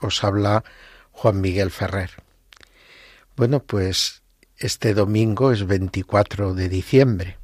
[0.00, 0.64] Os habla
[1.12, 2.10] Juan Miguel Ferrer.
[3.36, 4.22] Bueno, pues
[4.56, 7.38] este domingo es 24 de diciembre.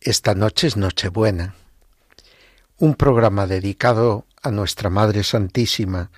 [0.00, 1.54] Esta noche es Nochebuena.
[2.78, 6.10] Un programa dedicado a nuestra Madre Santísima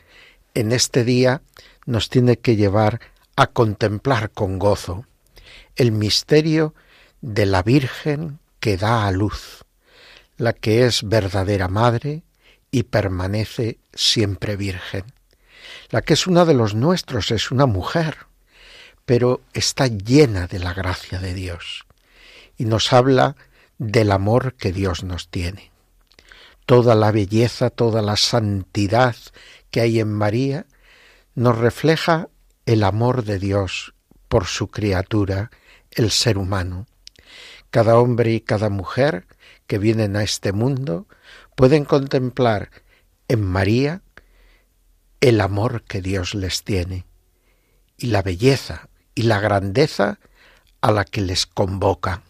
[0.54, 1.42] en este día
[1.84, 3.00] nos tiene que llevar
[3.36, 5.04] a contemplar con gozo
[5.76, 6.74] el misterio
[7.20, 9.64] de la Virgen que da a luz,
[10.36, 12.22] la que es verdadera madre
[12.70, 15.04] y permanece siempre virgen.
[15.90, 18.26] La que es una de los nuestros es una mujer,
[19.04, 21.86] pero está llena de la gracia de Dios
[22.56, 23.36] y nos habla
[23.78, 25.70] del amor que Dios nos tiene.
[26.66, 29.16] Toda la belleza, toda la santidad
[29.70, 30.66] que hay en María
[31.34, 32.28] nos refleja
[32.64, 33.94] el amor de Dios
[34.28, 35.50] por su criatura,
[35.90, 36.86] el ser humano.
[37.70, 39.26] Cada hombre y cada mujer
[39.66, 41.06] que vienen a este mundo
[41.56, 42.70] pueden contemplar
[43.28, 44.02] en María
[45.24, 47.06] el amor que Dios les tiene
[47.96, 50.18] y la belleza y la grandeza
[50.82, 52.20] a la que les convoca.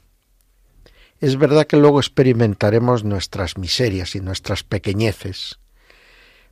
[1.20, 5.58] Es verdad que luego experimentaremos nuestras miserias y nuestras pequeñeces,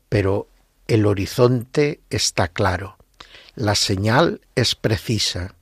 [0.08, 0.48] pero
[0.88, 2.96] el horizonte está claro,
[3.54, 5.54] la señal es precisa,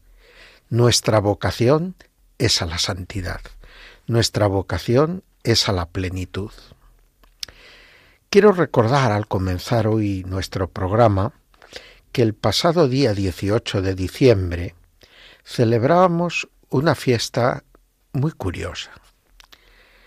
[0.70, 1.94] nuestra vocación
[2.38, 3.42] es a la santidad,
[4.06, 6.52] nuestra vocación es a la plenitud.
[8.32, 11.32] Quiero recordar al comenzar hoy nuestro programa
[12.12, 14.76] que el pasado día 18 de diciembre
[15.44, 17.64] celebrábamos una fiesta
[18.12, 18.92] muy curiosa.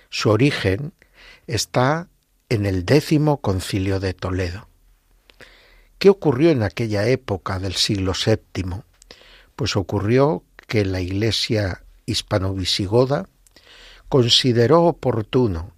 [0.09, 0.93] Su origen
[1.47, 2.07] está
[2.47, 4.69] en el décimo concilio de Toledo.
[5.99, 8.83] ¿Qué ocurrió en aquella época del siglo VII?
[9.57, 13.27] Pues ocurrió que la Iglesia hispano-visigoda
[14.07, 15.73] consideró oportuno,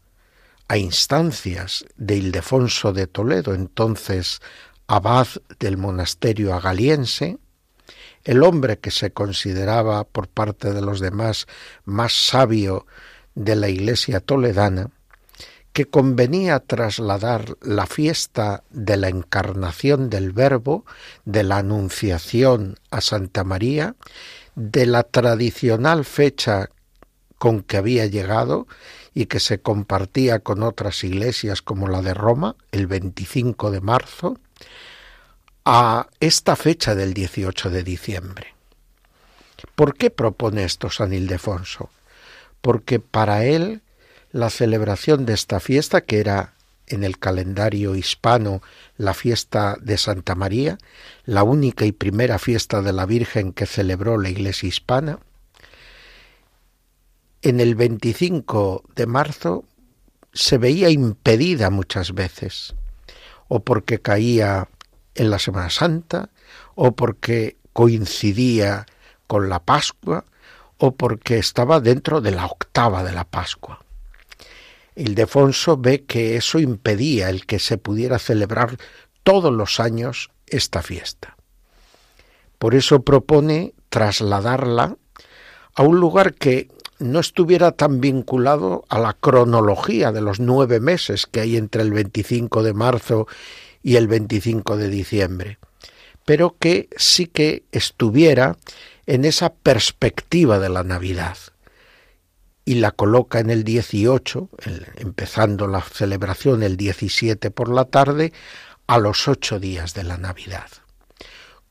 [0.67, 4.41] a instancias de Ildefonso de Toledo, entonces
[4.87, 5.27] abad
[5.59, 7.37] del monasterio agaliense,
[8.23, 11.45] el hombre que se consideraba por parte de los demás
[11.85, 12.87] más sabio
[13.35, 14.89] de la Iglesia toledana,
[15.73, 20.85] que convenía trasladar la fiesta de la encarnación del Verbo,
[21.25, 23.95] de la Anunciación a Santa María,
[24.55, 26.69] de la tradicional fecha
[27.37, 28.67] con que había llegado
[29.15, 34.37] y que se compartía con otras iglesias como la de Roma, el 25 de marzo,
[35.63, 38.53] a esta fecha del 18 de diciembre.
[39.73, 41.89] ¿Por qué propone esto San Ildefonso?
[42.61, 43.81] Porque para él
[44.31, 46.53] la celebración de esta fiesta, que era
[46.87, 48.61] en el calendario hispano
[48.97, 50.77] la fiesta de Santa María,
[51.23, 55.19] la única y primera fiesta de la Virgen que celebró la Iglesia hispana,
[57.45, 59.65] en el 25 de marzo
[60.33, 62.73] se veía impedida muchas veces,
[63.47, 64.67] o porque caía
[65.13, 66.31] en la Semana Santa,
[66.73, 68.87] o porque coincidía
[69.27, 70.25] con la Pascua,
[70.79, 73.85] o porque estaba dentro de la octava de la Pascua.
[74.95, 78.77] Ildefonso ve que eso impedía el que se pudiera celebrar
[79.21, 81.37] todos los años esta fiesta.
[82.57, 84.97] Por eso propone trasladarla
[85.75, 86.69] a un lugar que
[86.99, 91.91] no estuviera tan vinculado a la cronología de los nueve meses que hay entre el
[91.91, 93.27] 25 de marzo
[93.83, 95.59] y el 25 de diciembre,
[96.25, 98.57] pero que sí que estuviera
[99.05, 101.37] en esa perspectiva de la Navidad.
[102.67, 104.49] Y la coloca en el 18,
[104.95, 108.33] empezando la celebración el 17 por la tarde,
[108.87, 110.69] a los ocho días de la Navidad,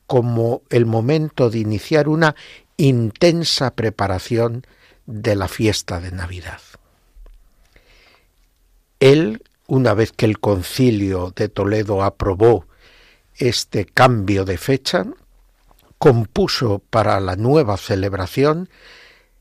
[0.07, 2.35] como el momento de iniciar una
[2.77, 4.65] intensa preparación
[5.05, 6.61] de la fiesta de Navidad.
[8.99, 12.65] Él, una vez que el concilio de Toledo aprobó
[13.35, 15.05] este cambio de fecha,
[15.97, 18.69] compuso para la nueva celebración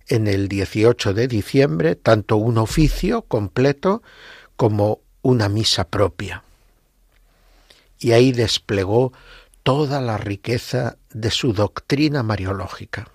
[0.09, 4.03] en el 18 de diciembre tanto un oficio completo
[4.57, 6.45] como una misa propia.
[7.99, 9.13] Y ahí desplegó
[9.63, 13.09] toda la riqueza de su doctrina mariológica.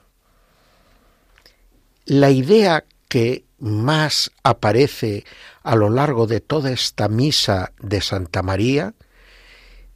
[2.09, 5.25] La idea que más aparece
[5.61, 8.95] a lo largo de toda esta misa de Santa María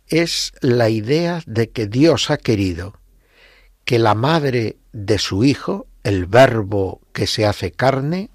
[0.10, 3.00] es la idea de que Dios ha querido
[3.84, 8.30] que la madre de su Hijo, el Verbo que se hace carne,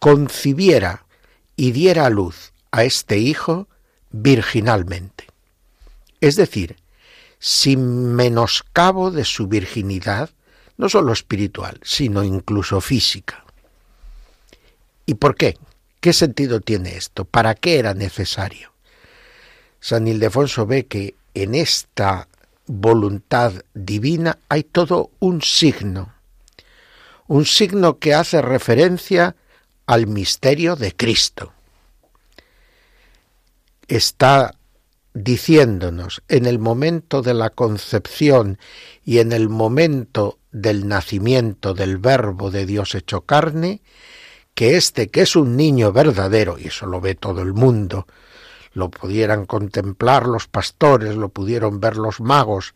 [0.00, 1.06] concibiera
[1.54, 3.68] y diera luz a este Hijo
[4.10, 5.28] virginalmente.
[6.20, 6.74] Es decir,
[7.38, 10.30] sin menoscabo de su virginidad,
[10.80, 13.44] no solo espiritual, sino incluso física.
[15.04, 15.58] ¿Y por qué?
[16.00, 17.26] ¿Qué sentido tiene esto?
[17.26, 18.72] ¿Para qué era necesario?
[19.78, 22.28] San Ildefonso ve que en esta
[22.66, 26.14] voluntad divina hay todo un signo,
[27.26, 29.36] un signo que hace referencia
[29.84, 31.52] al misterio de Cristo.
[33.86, 34.54] Está
[35.12, 38.58] diciéndonos en el momento de la concepción
[39.04, 43.82] y en el momento del nacimiento del Verbo de Dios hecho carne,
[44.54, 48.06] que este que es un niño verdadero, y eso lo ve todo el mundo,
[48.72, 52.74] lo pudieran contemplar los pastores, lo pudieron ver los magos,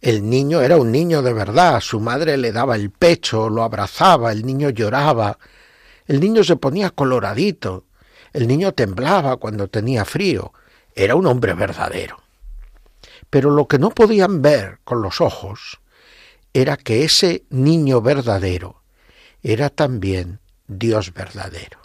[0.00, 4.32] el niño era un niño de verdad, su madre le daba el pecho, lo abrazaba,
[4.32, 5.38] el niño lloraba,
[6.06, 7.84] el niño se ponía coloradito,
[8.32, 10.52] el niño temblaba cuando tenía frío,
[10.94, 12.18] era un hombre verdadero.
[13.28, 15.80] Pero lo que no podían ver con los ojos
[16.52, 18.82] era que ese niño verdadero
[19.42, 21.80] era también Dios verdadero,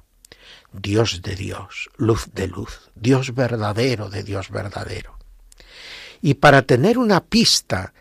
[0.74, 5.18] Dios de Dios, luz de luz, Dios verdadero de Dios verdadero.
[6.22, 7.94] Y para tener una pista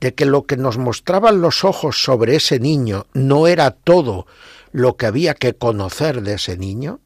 [0.00, 4.26] de que lo que nos mostraban los ojos sobre ese niño no era todo
[4.72, 7.00] lo que había que conocer de ese niño,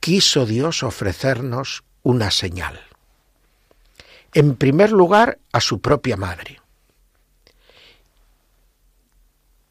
[0.00, 2.80] quiso Dios ofrecernos una señal.
[4.32, 6.59] En primer lugar, a su propia madre.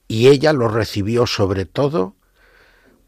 [0.09, 2.15] Y ella lo recibió sobre todo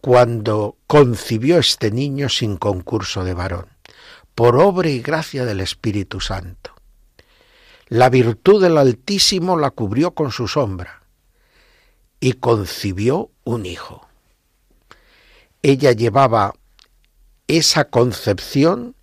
[0.01, 3.65] cuando concibió este niño sin concurso de varón,
[4.36, 6.75] por obra y gracia del Espíritu Santo.
[7.88, 11.01] La virtud del Altísimo la cubrió con su sombra
[12.19, 14.07] y concibió un hijo.
[15.63, 16.53] Ella llevaba
[17.48, 18.95] esa concepción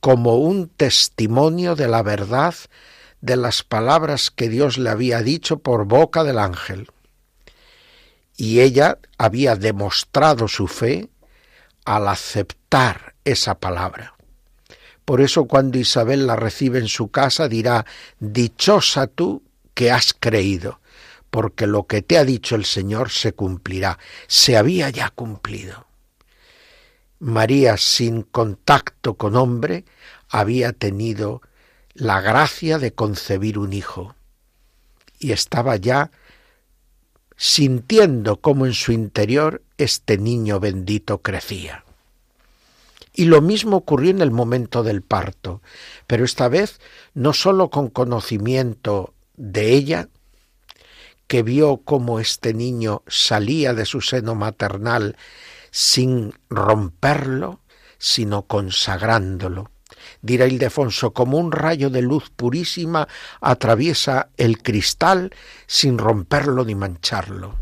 [0.00, 2.54] como un testimonio de la verdad
[3.20, 6.90] de las palabras que Dios le había dicho por boca del ángel.
[8.38, 11.10] Y ella había demostrado su fe
[11.84, 14.14] al aceptar esa palabra.
[15.04, 17.84] Por eso cuando Isabel la recibe en su casa dirá,
[18.20, 19.42] Dichosa tú
[19.74, 20.80] que has creído,
[21.30, 23.98] porque lo que te ha dicho el Señor se cumplirá,
[24.28, 25.86] se había ya cumplido.
[27.18, 29.84] María sin contacto con hombre
[30.28, 31.42] había tenido
[31.94, 34.14] la gracia de concebir un hijo
[35.18, 36.12] y estaba ya
[37.38, 41.84] sintiendo cómo en su interior este niño bendito crecía.
[43.14, 45.62] Y lo mismo ocurrió en el momento del parto,
[46.06, 46.80] pero esta vez
[47.14, 50.08] no sólo con conocimiento de ella,
[51.28, 55.16] que vio cómo este niño salía de su seno maternal
[55.70, 57.60] sin romperlo,
[57.98, 59.70] sino consagrándolo.
[60.22, 63.08] Dirá Ildefonso, como un rayo de luz purísima
[63.40, 65.34] atraviesa el cristal
[65.66, 67.56] sin romperlo ni mancharlo.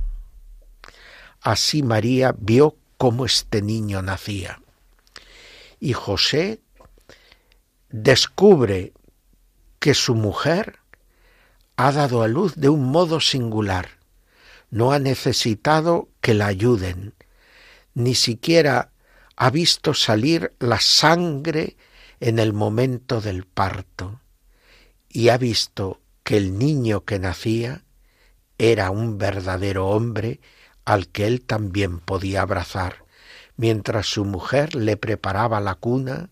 [1.40, 4.60] Así María vio cómo este niño nacía.
[5.78, 6.60] Y José
[7.90, 8.92] descubre
[9.78, 10.80] que su mujer
[11.76, 13.90] ha dado a luz de un modo singular.
[14.70, 17.14] No ha necesitado que la ayuden,
[17.94, 18.90] ni siquiera
[19.36, 21.76] ha visto salir la sangre
[22.20, 24.20] en el momento del parto
[25.08, 27.84] y ha visto que el niño que nacía
[28.58, 30.40] era un verdadero hombre
[30.84, 33.04] al que él también podía abrazar,
[33.56, 36.30] mientras su mujer le preparaba la cuna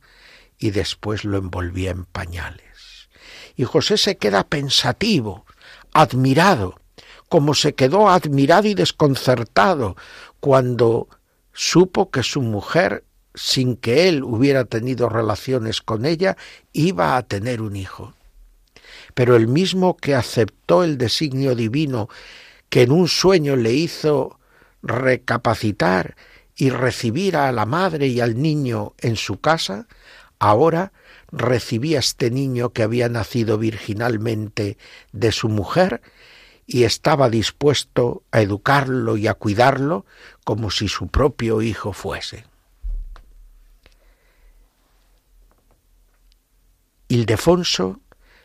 [0.58, 3.08] y después lo envolvía en pañales.
[3.56, 5.46] Y José se queda pensativo,
[5.92, 6.80] admirado,
[7.28, 9.96] como se quedó admirado y desconcertado
[10.40, 11.08] cuando
[11.52, 16.36] supo que su mujer, sin que él hubiera tenido relaciones con ella,
[16.72, 18.14] iba a tener un hijo.
[19.14, 22.08] Pero el mismo que aceptó el designio divino,
[22.68, 24.38] que en un sueño le hizo
[24.82, 26.16] recapacitar
[26.56, 29.86] y recibir a la madre y al niño en su casa,
[30.38, 30.92] ahora
[31.32, 34.78] recibía este niño que había nacido virginalmente
[35.12, 36.00] de su mujer
[36.66, 40.06] y estaba dispuesto a educarlo y a cuidarlo
[40.44, 42.44] como si su propio hijo fuese.
[47.14, 48.00] Ildefonso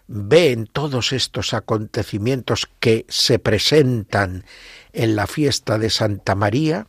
[0.08, 4.46] ve en todos estos acontecimientos que se presentan
[4.94, 6.88] en la fiesta de Santa María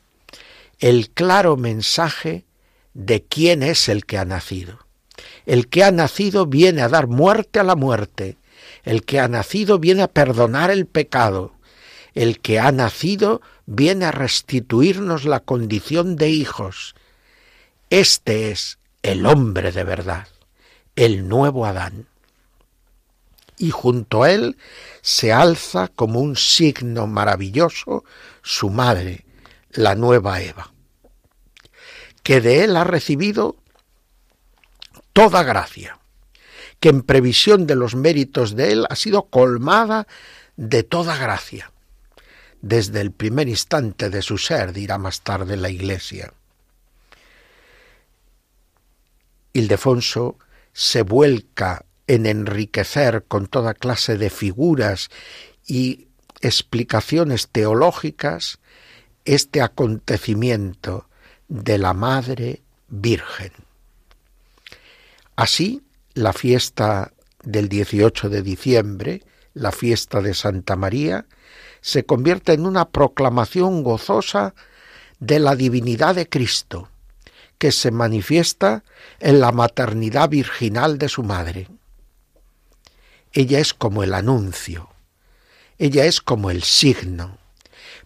[0.78, 2.44] el claro mensaje
[2.92, 4.86] de quién es el que ha nacido.
[5.46, 8.36] El que ha nacido viene a dar muerte a la muerte.
[8.84, 11.54] El que ha nacido viene a perdonar el pecado.
[12.14, 16.94] El que ha nacido viene a restituirnos la condición de hijos.
[17.88, 20.26] Este es el hombre de verdad,
[21.00, 22.06] el nuevo Adán.
[23.56, 24.58] Y junto a él
[25.00, 28.04] se alza como un signo maravilloso
[28.42, 29.24] su madre,
[29.70, 30.72] la nueva Eva,
[32.22, 33.56] que de él ha recibido
[35.14, 35.98] toda gracia,
[36.80, 40.06] que en previsión de los méritos de él ha sido colmada
[40.56, 41.72] de toda gracia,
[42.60, 46.34] desde el primer instante de su ser, dirá más tarde la Iglesia.
[49.54, 50.36] Ildefonso
[50.72, 55.08] se vuelca en enriquecer con toda clase de figuras
[55.66, 56.08] y
[56.40, 58.58] explicaciones teológicas
[59.24, 61.08] este acontecimiento
[61.48, 63.52] de la Madre Virgen.
[65.36, 65.82] Así,
[66.14, 67.12] la fiesta
[67.42, 69.22] del 18 de diciembre,
[69.54, 71.26] la fiesta de Santa María,
[71.80, 74.54] se convierte en una proclamación gozosa
[75.18, 76.88] de la divinidad de Cristo,
[77.60, 78.84] que se manifiesta
[79.20, 81.68] en la maternidad virginal de su madre.
[83.34, 84.88] Ella es como el anuncio,
[85.78, 87.36] ella es como el signo.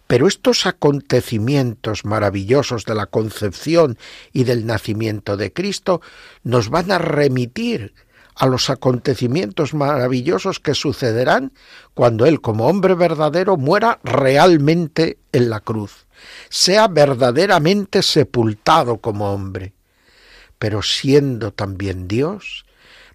[0.07, 3.97] Pero estos acontecimientos maravillosos de la concepción
[4.33, 6.01] y del nacimiento de Cristo
[6.43, 7.93] nos van a remitir
[8.35, 11.53] a los acontecimientos maravillosos que sucederán
[11.93, 16.04] cuando Él como hombre verdadero muera realmente en la cruz,
[16.49, 19.73] sea verdaderamente sepultado como hombre,
[20.59, 22.65] pero siendo también Dios,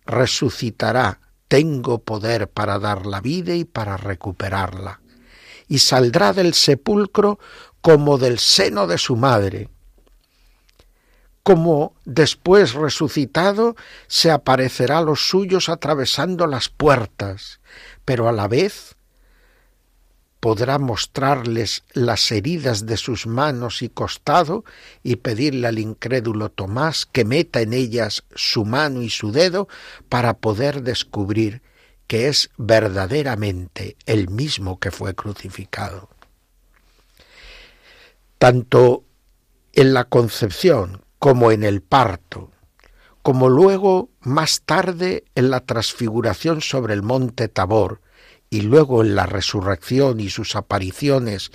[0.07, 5.01] resucitará, tengo poder para dar la vida y para recuperarla,
[5.69, 7.39] y saldrá del sepulcro
[7.81, 9.69] como del seno de su madre,
[11.43, 13.75] como después resucitado
[14.07, 17.61] se aparecerá a los suyos atravesando las puertas,
[18.05, 18.97] pero a la vez
[20.41, 24.65] podrá mostrarles las heridas de sus manos y costado
[25.03, 29.69] y pedirle al incrédulo Tomás que meta en ellas su mano y su dedo
[30.09, 31.63] para poder descubrir
[32.07, 36.09] que es verdaderamente el mismo que fue crucificado.
[38.39, 39.05] Tanto
[39.75, 42.51] en la concepción como en el parto,
[43.23, 48.01] como luego más tarde en la transfiguración sobre el monte Tabor
[48.51, 51.53] y luego en la resurrección y sus apariciones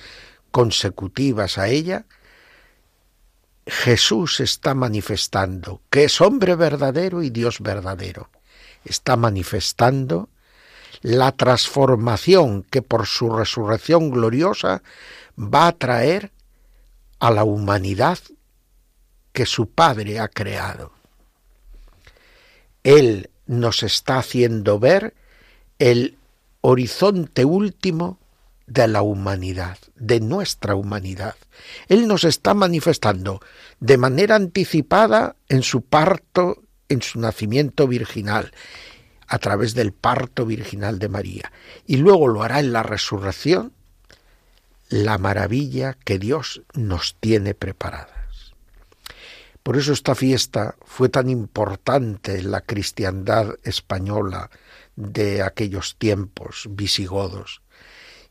[0.51, 2.05] consecutivas a ella,
[3.67, 8.29] Jesús está manifestando que es hombre verdadero y Dios verdadero.
[8.85, 10.29] Está manifestando
[11.01, 14.81] la transformación que por su resurrección gloriosa
[15.37, 16.31] va a traer
[17.19, 18.19] a la humanidad
[19.33, 20.93] que su Padre ha creado.
[22.83, 25.13] Él nos está haciendo ver
[25.79, 26.17] el
[26.67, 28.19] horizonte último
[28.65, 31.35] de la humanidad, de nuestra humanidad.
[31.89, 33.39] Él nos está manifestando
[33.79, 38.51] de manera anticipada en su parto, en su nacimiento virginal,
[39.27, 41.51] a través del parto virginal de María,
[41.85, 43.71] y luego lo hará en la resurrección,
[44.89, 48.27] la maravilla que Dios nos tiene preparada.
[49.61, 54.49] Por eso esta fiesta fue tan importante en la cristiandad española
[54.95, 57.61] de aquellos tiempos visigodos.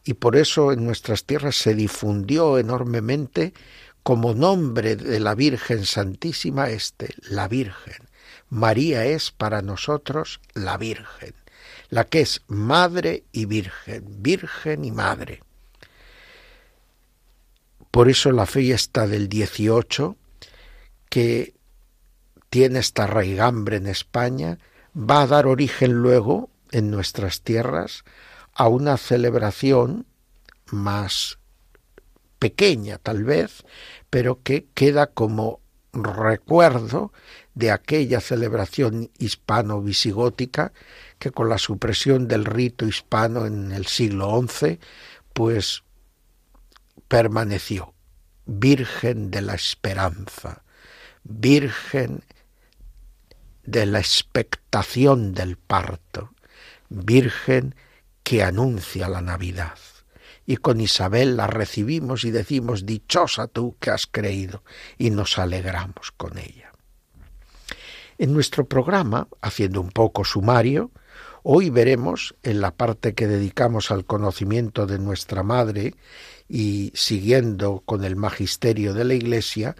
[0.04, 3.54] Y por eso en nuestras tierras se difundió enormemente
[4.02, 8.08] como nombre de la Virgen Santísima este, la Virgen.
[8.50, 11.34] María es para nosotros la Virgen,
[11.88, 15.42] la que es madre y virgen, virgen y madre.
[17.90, 20.16] Por eso la fiesta del 18
[21.08, 21.54] que
[22.50, 24.58] tiene esta raigambre en España
[24.96, 28.04] va a dar origen luego en nuestras tierras
[28.52, 30.06] a una celebración
[30.72, 31.38] más
[32.40, 33.64] pequeña tal vez,
[34.10, 35.60] pero que queda como
[35.92, 37.12] recuerdo
[37.54, 40.72] de aquella celebración hispano-visigótica
[41.20, 44.80] que con la supresión del rito hispano en el siglo XI,
[45.32, 45.84] pues
[47.06, 47.94] permaneció.
[48.46, 50.64] Virgen de la Esperanza,
[51.22, 52.24] Virgen
[53.62, 56.33] de la expectación del parto,
[56.94, 57.74] Virgen
[58.22, 59.78] que anuncia la Navidad.
[60.46, 64.62] Y con Isabel la recibimos y decimos, dichosa tú que has creído,
[64.98, 66.72] y nos alegramos con ella.
[68.18, 70.92] En nuestro programa, haciendo un poco sumario,
[71.42, 75.94] hoy veremos, en la parte que dedicamos al conocimiento de nuestra Madre
[76.48, 79.74] y siguiendo con el magisterio de la Iglesia,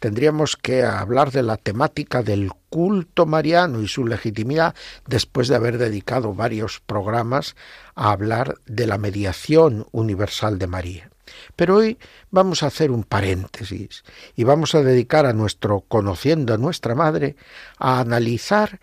[0.00, 4.74] tendríamos que hablar de la temática del culto mariano y su legitimidad
[5.06, 7.54] después de haber dedicado varios programas
[7.94, 11.10] a hablar de la mediación universal de María.
[11.54, 11.98] Pero hoy
[12.30, 14.02] vamos a hacer un paréntesis
[14.34, 17.36] y vamos a dedicar a nuestro conociendo a nuestra Madre
[17.78, 18.80] a analizar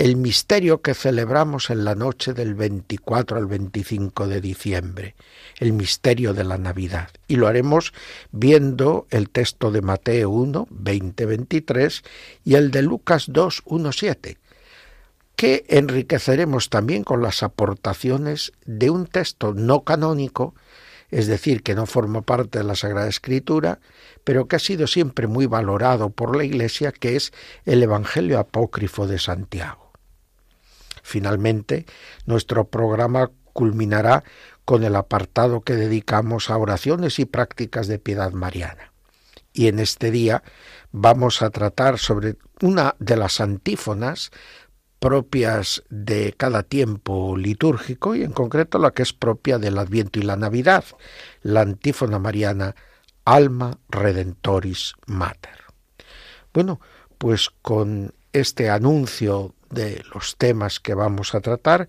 [0.00, 5.14] el misterio que celebramos en la noche del 24 al 25 de diciembre,
[5.58, 7.10] el misterio de la Navidad.
[7.28, 7.92] Y lo haremos
[8.32, 12.02] viendo el texto de Mateo 1, 20, 23
[12.46, 14.38] y el de Lucas 2, 1, 7,
[15.36, 20.54] que enriqueceremos también con las aportaciones de un texto no canónico,
[21.10, 23.80] es decir, que no forma parte de la Sagrada Escritura,
[24.24, 27.34] pero que ha sido siempre muy valorado por la Iglesia, que es
[27.66, 29.89] el Evangelio apócrifo de Santiago.
[31.10, 31.86] Finalmente,
[32.24, 34.22] nuestro programa culminará
[34.64, 38.92] con el apartado que dedicamos a oraciones y prácticas de piedad mariana.
[39.52, 40.44] Y en este día
[40.92, 44.30] vamos a tratar sobre una de las antífonas
[45.00, 50.22] propias de cada tiempo litúrgico y en concreto la que es propia del Adviento y
[50.22, 50.84] la Navidad,
[51.42, 52.76] la antífona mariana
[53.24, 55.64] Alma Redentoris Mater.
[56.54, 56.80] Bueno,
[57.18, 61.88] pues con este anuncio de los temas que vamos a tratar,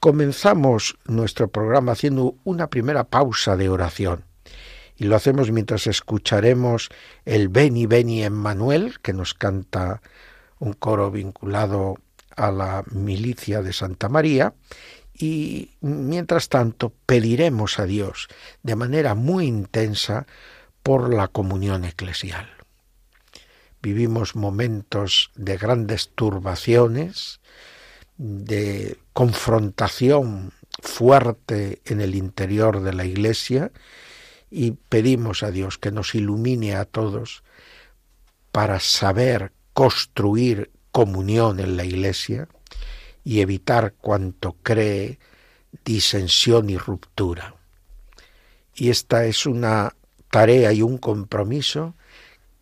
[0.00, 4.24] comenzamos nuestro programa haciendo una primera pausa de oración.
[4.96, 6.88] Y lo hacemos mientras escucharemos
[7.24, 10.02] el Beni Beni Emmanuel, que nos canta
[10.58, 11.96] un coro vinculado
[12.36, 14.54] a la milicia de Santa María,
[15.14, 18.28] y mientras tanto pediremos a Dios
[18.62, 20.26] de manera muy intensa
[20.82, 22.61] por la comunión eclesial
[23.82, 27.40] vivimos momentos de grandes turbaciones,
[28.16, 33.72] de confrontación fuerte en el interior de la Iglesia
[34.50, 37.42] y pedimos a Dios que nos ilumine a todos
[38.52, 42.48] para saber construir comunión en la Iglesia
[43.24, 45.18] y evitar cuanto cree
[45.84, 47.56] disensión y ruptura.
[48.74, 49.94] Y esta es una
[50.30, 51.94] tarea y un compromiso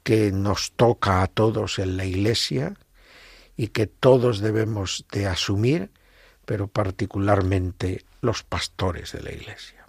[0.02, 2.74] que nos toca a todos en la Iglesia
[3.56, 5.90] y que todos debemos de asumir,
[6.44, 9.86] pero particularmente los pastores de la Iglesia.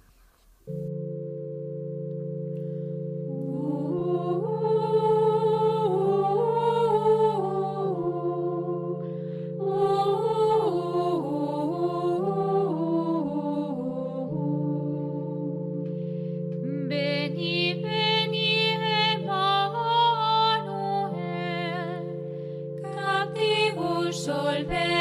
[24.64, 25.01] golpe.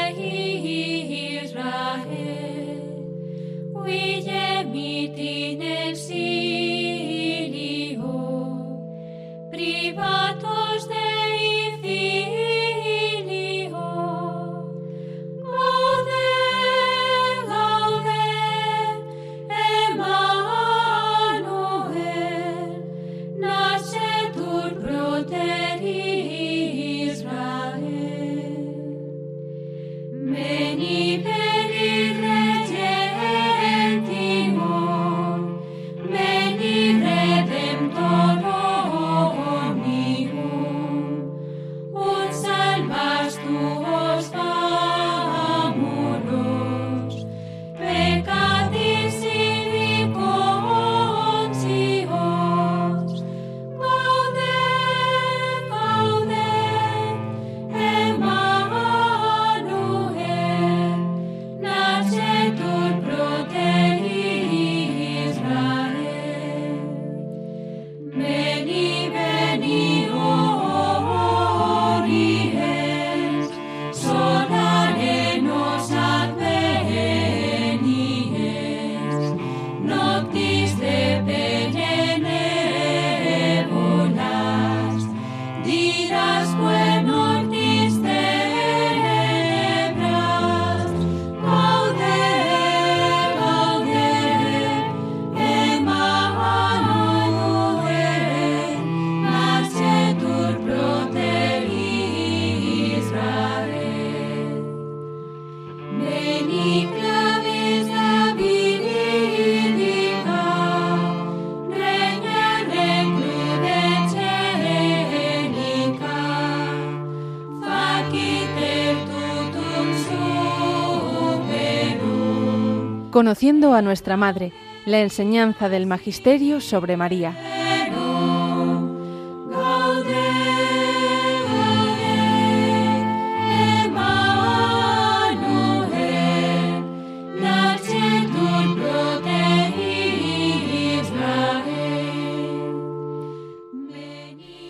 [123.21, 124.51] conociendo a nuestra Madre,
[124.87, 127.37] la enseñanza del Magisterio sobre María.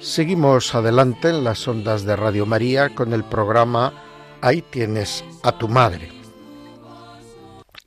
[0.01, 3.93] Seguimos adelante en las ondas de Radio María con el programa
[4.41, 6.20] Ahí tienes a tu madre.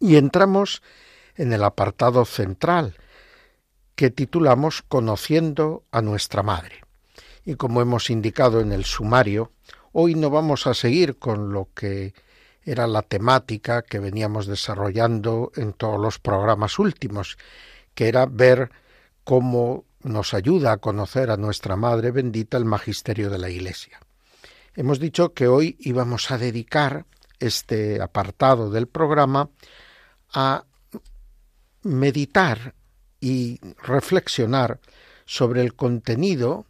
[0.05, 0.83] Y entramos
[1.35, 2.95] en el apartado central
[3.95, 6.83] que titulamos Conociendo a nuestra madre.
[7.47, 9.53] Y como hemos indicado en el sumario,
[9.93, 12.13] hoy no vamos a seguir con lo que
[12.65, 17.39] era la temática que veníamos desarrollando en todos los programas últimos,
[17.95, 18.73] que era ver
[19.25, 24.01] cómo nos ayuda a conocer a nuestra Madre bendita el magisterio de la Iglesia.
[24.77, 27.07] Hemos dicho que hoy íbamos a dedicar
[27.41, 29.49] este apartado del programa
[30.35, 30.65] a
[31.83, 32.75] meditar
[33.21, 34.81] y reflexionar
[35.25, 36.67] sobre el contenido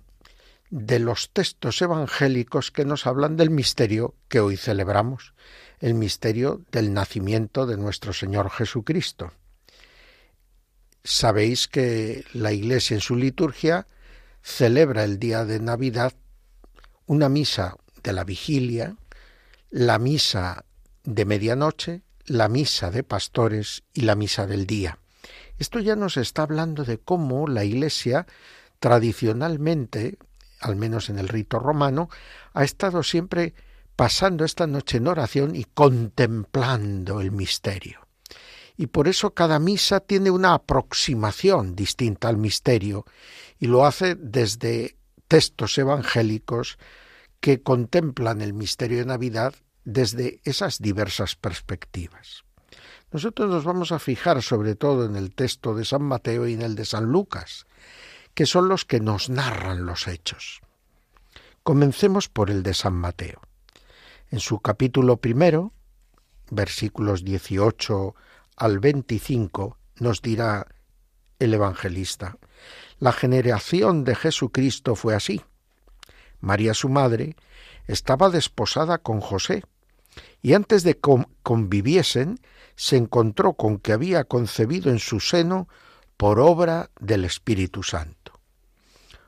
[0.71, 5.35] de los textos evangélicos que nos hablan del misterio que hoy celebramos,
[5.81, 9.33] el misterio del nacimiento de nuestro Señor Jesucristo.
[11.03, 13.87] Sabéis que la Iglesia en su liturgia
[14.43, 16.15] celebra el día de Navidad
[17.07, 18.97] una misa de la vigilia,
[19.71, 20.65] la misa
[21.05, 24.99] de medianoche, la misa de pastores y la misa del día.
[25.59, 28.27] Esto ya nos está hablando de cómo la Iglesia
[28.81, 30.19] tradicionalmente,
[30.61, 32.09] al menos en el rito romano,
[32.53, 33.55] ha estado siempre
[33.97, 38.05] pasando esta noche en oración y contemplando el misterio
[38.77, 43.05] y por eso cada misa tiene una aproximación distinta al misterio
[43.59, 44.97] y lo hace desde
[45.29, 46.79] textos evangélicos
[47.41, 49.55] que contemplan el misterio de Navidad
[49.85, 52.45] desde esas diversas perspectivas.
[53.13, 56.63] Nosotros nos vamos a fijar sobre todo en el texto de San Mateo y en
[56.63, 57.67] el de San Lucas,
[58.35, 60.61] que son los que nos narran los hechos.
[61.63, 63.41] Comencemos por el de San Mateo.
[64.31, 65.73] En su capítulo primero,
[66.51, 68.15] versículos 18
[68.57, 70.67] al 25 nos dirá
[71.39, 72.39] el evangelista,
[72.99, 75.43] la generación de Jesucristo fue así.
[76.41, 77.37] María su madre
[77.87, 79.65] estaba desposada con José,
[80.45, 81.01] y antes de
[81.43, 82.39] conviviesen
[82.77, 85.69] se encontró con que había concebido en su seno
[86.19, 88.39] por obra del Espíritu Santo.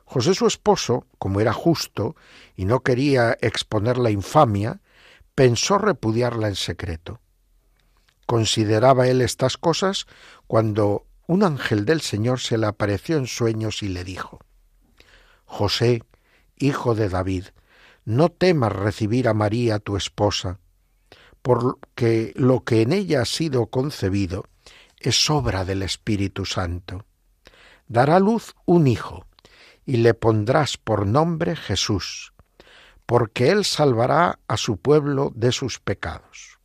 [0.05, 2.15] José su esposo, como era justo
[2.55, 4.79] y no quería exponer la infamia,
[5.33, 7.19] pensó repudiarla en secreto.
[8.27, 10.05] Consideraba él estas cosas
[10.45, 14.39] cuando un ángel del Señor se le apareció en sueños y le dijo,
[15.45, 16.03] José,
[16.57, 17.45] hijo de David,
[18.05, 20.59] no temas recibir a María tu esposa,
[21.41, 24.45] porque lo que en ella ha sido concebido
[24.99, 27.05] es obra del Espíritu Santo.
[27.87, 29.27] Dará luz un hijo,
[29.85, 32.33] y le pondrás por nombre Jesús,
[33.05, 36.59] porque él salvará a su pueblo de sus pecados.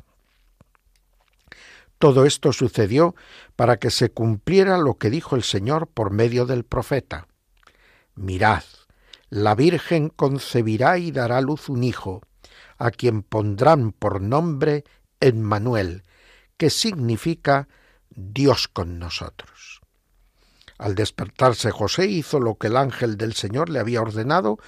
[1.98, 3.14] Todo esto sucedió
[3.54, 7.28] para que se cumpliera lo que dijo el Señor por medio del profeta.
[8.16, 8.64] Mirad,
[9.30, 12.22] la Virgen concebirá y dará luz un hijo,
[12.82, 14.82] a quien pondrán por nombre
[15.20, 16.02] Emmanuel,
[16.56, 17.68] que significa
[18.10, 19.80] Dios con nosotros.
[20.78, 24.58] Al despertarse José hizo lo que el ángel del Señor le había ordenado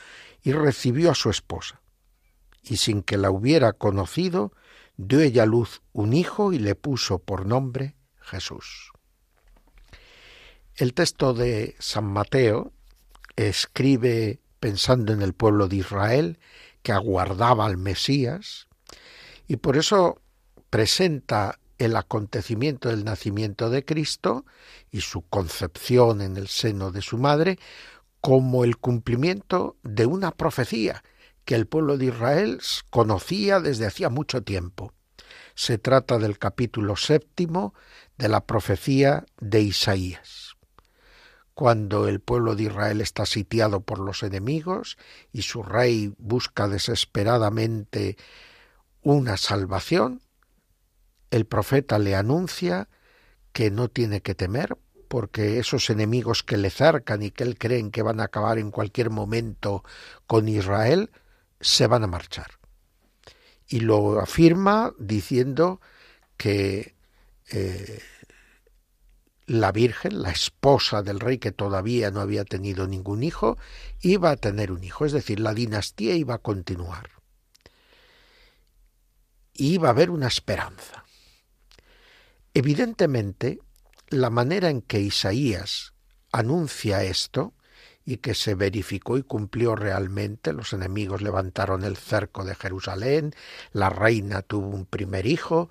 [0.44, 1.81] y recibió a su esposa.
[2.62, 4.53] Y sin que la hubiera conocido,
[4.96, 8.92] dio ella luz un hijo y le puso por nombre Jesús.
[10.77, 12.72] El texto de San Mateo
[13.35, 16.38] escribe pensando en el pueblo de Israel
[16.85, 18.68] que aguardaba al Mesías
[19.49, 20.20] y por eso
[20.70, 24.44] presenta el acontecimiento del nacimiento de Cristo
[24.92, 27.59] y su concepción en el seno de su madre
[28.20, 31.03] como el cumplimiento de una profecía
[31.44, 34.92] que el pueblo de Israel conocía desde hacía mucho tiempo.
[35.55, 37.75] Se trata del capítulo séptimo
[38.18, 40.54] de la profecía de Isaías.
[41.55, 44.99] Cuando el pueblo de Israel está sitiado por los enemigos
[45.33, 48.17] y su rey busca desesperadamente
[49.03, 50.21] una salvación,
[51.31, 52.88] el profeta le anuncia
[53.53, 57.93] que no tiene que temer porque esos enemigos que le cercan y que él creen
[57.93, 59.85] que van a acabar en cualquier momento
[60.27, 61.11] con Israel
[61.61, 62.59] se van a marchar.
[63.69, 65.81] Y lo afirma diciendo
[66.37, 66.97] que
[67.51, 68.03] eh,
[69.47, 73.59] la Virgen, la esposa del rey que todavía no había tenido ningún hijo,
[74.01, 77.11] iba a tener un hijo, es decir, la dinastía iba a continuar.
[79.53, 81.05] Y iba a haber una esperanza.
[82.55, 83.59] Evidentemente,
[84.09, 85.93] la manera en que Isaías
[86.33, 87.55] anuncia esto
[88.05, 90.53] y que se verificó y cumplió realmente.
[90.53, 93.35] Los enemigos levantaron el cerco de Jerusalén,
[93.73, 95.71] la reina tuvo un primer hijo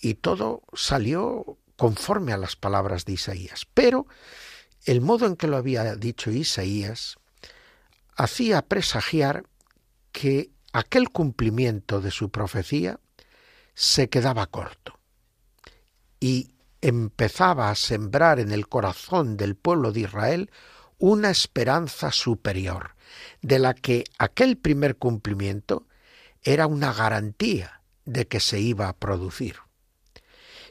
[0.00, 3.66] y todo salió conforme a las palabras de Isaías.
[3.74, 4.06] Pero
[4.84, 7.16] el modo en que lo había dicho Isaías
[8.14, 9.46] hacía presagiar
[10.12, 13.00] que aquel cumplimiento de su profecía
[13.74, 15.00] se quedaba corto
[16.20, 20.52] y empezaba a sembrar en el corazón del pueblo de Israel
[20.98, 22.94] una esperanza superior,
[23.40, 25.88] de la que aquel primer cumplimiento
[26.44, 29.56] era una garantía de que se iba a producir.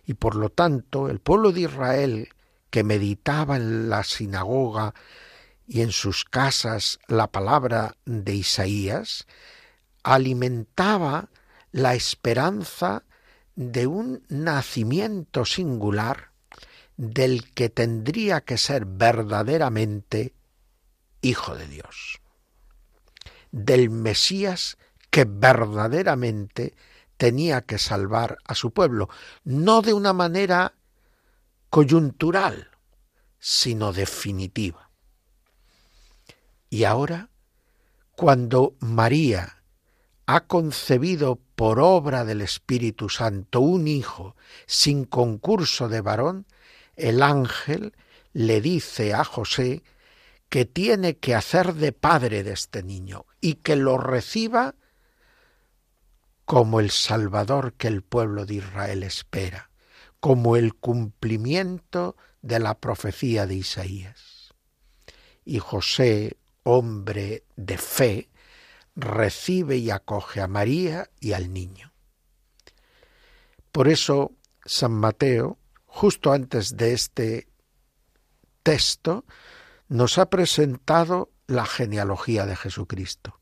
[0.06, 2.30] Y por lo tanto, el pueblo de Israel
[2.70, 4.94] que meditaba en la sinagoga
[5.68, 9.28] y en sus casas la palabra de Isaías,
[10.04, 11.30] alimentaba
[11.72, 13.04] la esperanza
[13.56, 16.32] de un nacimiento singular
[16.98, 20.34] del que tendría que ser verdaderamente
[21.22, 22.22] hijo de Dios,
[23.52, 24.78] del Mesías
[25.10, 26.74] que verdaderamente
[27.22, 29.08] tenía que salvar a su pueblo,
[29.44, 30.74] no de una manera
[31.70, 32.72] coyuntural,
[33.38, 34.90] sino definitiva.
[36.72, 37.30] Y ahora,
[38.16, 39.62] cuando María
[40.26, 46.48] ha concebido por obra del Espíritu Santo un hijo sin concurso de varón,
[46.96, 47.94] el ángel
[48.34, 49.84] le dice a José
[50.50, 54.74] que tiene que hacer de padre de este niño y que lo reciba
[56.52, 59.72] como el Salvador que el pueblo de Israel espera,
[60.20, 64.54] como el cumplimiento de la profecía de Isaías.
[65.46, 68.30] Y José, hombre de fe,
[68.98, 71.94] recibe y acoge a María y al niño.
[73.72, 74.34] Por eso
[74.66, 77.48] San Mateo, justo antes de este
[78.62, 79.24] texto,
[79.88, 83.40] nos ha presentado la genealogía de Jesucristo.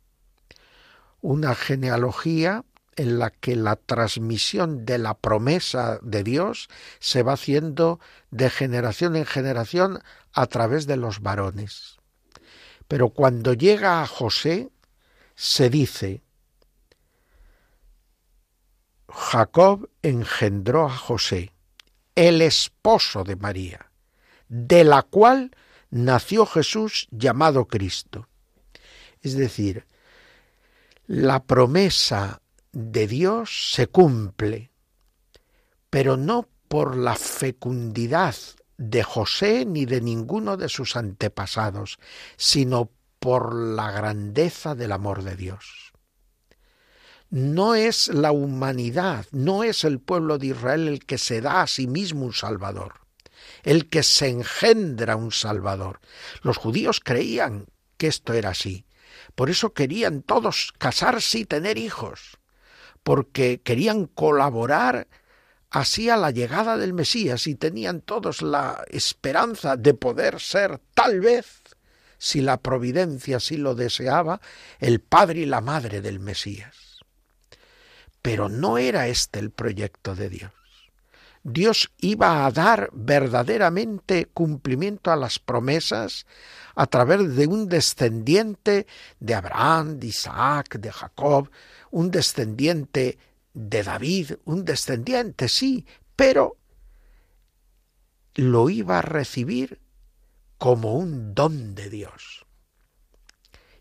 [1.22, 7.99] Una genealogía en la que la transmisión de la promesa de Dios se va haciendo
[8.32, 10.02] de generación en generación
[10.34, 11.97] a través de los varones.
[12.88, 14.69] Pero cuando llega a José,
[15.36, 16.21] se dice,
[19.08, 21.54] Jacob engendró a José,
[22.15, 23.91] el esposo de María,
[24.49, 25.56] de la cual
[25.89, 28.28] nació Jesús llamado Cristo.
[29.21, 29.86] Es decir,
[31.08, 34.71] la promesa de Dios se cumple,
[35.89, 38.36] pero no por la fecundidad
[38.77, 41.97] de José ni de ninguno de sus antepasados,
[42.38, 45.93] sino por la grandeza del amor de Dios.
[47.32, 51.67] No es la humanidad, no es el pueblo de Israel el que se da a
[51.67, 53.01] sí mismo un Salvador,
[53.63, 55.99] el que se engendra un Salvador.
[56.41, 57.65] Los judíos creían
[57.97, 58.86] que esto era así.
[59.36, 62.38] Por eso querían todos casarse y tener hijos
[63.03, 65.07] porque querían colaborar
[65.69, 71.19] así a la llegada del Mesías y tenían todos la esperanza de poder ser tal
[71.19, 71.62] vez,
[72.17, 74.41] si la providencia así lo deseaba,
[74.79, 76.99] el padre y la madre del Mesías.
[78.21, 80.59] Pero no era este el proyecto de Dios.
[81.43, 86.25] Dios iba a dar verdaderamente cumplimiento a las promesas
[86.75, 88.88] a través de un descendiente
[89.19, 91.49] de Abraham, de Isaac, de Jacob,
[91.91, 93.17] un descendiente
[93.54, 96.58] de David, un descendiente, sí, pero
[98.36, 99.80] lo iba a recibir
[100.58, 102.45] como un don de Dios.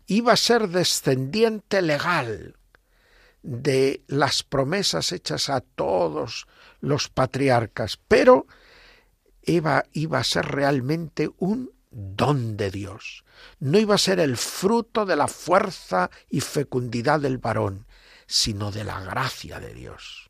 [0.07, 2.55] Iba a ser descendiente legal
[3.43, 6.47] de las promesas hechas a todos
[6.79, 8.47] los patriarcas, pero
[9.41, 13.23] iba, iba a ser realmente un don de Dios.
[13.59, 17.87] No iba a ser el fruto de la fuerza y fecundidad del varón,
[18.27, 20.29] sino de la gracia de Dios.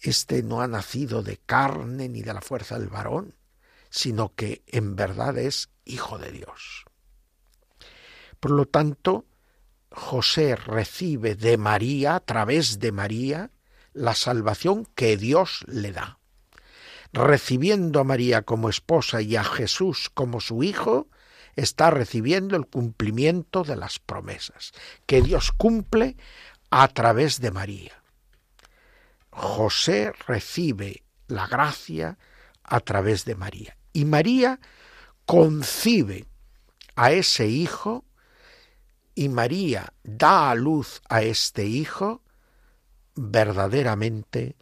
[0.00, 3.34] Este no ha nacido de carne ni de la fuerza del varón,
[3.90, 6.84] sino que en verdad es hijo de Dios.
[8.38, 9.26] Por lo tanto,
[9.90, 13.50] José recibe de María, a través de María,
[13.92, 16.18] la salvación que Dios le da.
[17.12, 21.08] Recibiendo a María como esposa y a Jesús como su hijo,
[21.56, 24.72] está recibiendo el cumplimiento de las promesas
[25.06, 26.16] que Dios cumple
[26.70, 28.02] a través de María.
[29.30, 32.18] José recibe la gracia
[32.62, 34.60] a través de María y María
[35.26, 36.26] concibe
[36.96, 38.04] a ese hijo
[39.14, 42.22] y María da a luz a este hijo
[43.14, 44.56] verdaderamente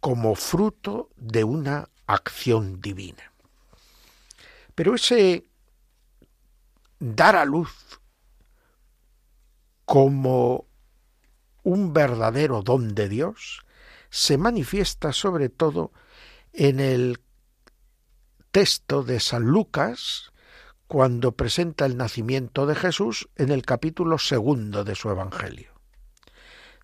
[0.00, 3.32] como fruto de una acción divina.
[4.74, 5.48] Pero ese
[6.98, 8.00] dar a luz
[9.84, 10.66] como
[11.62, 13.64] un verdadero don de Dios
[14.10, 15.92] se manifiesta sobre todo
[16.52, 17.20] en el
[18.50, 20.32] texto de San Lucas
[20.86, 25.75] cuando presenta el nacimiento de Jesús en el capítulo segundo de su Evangelio.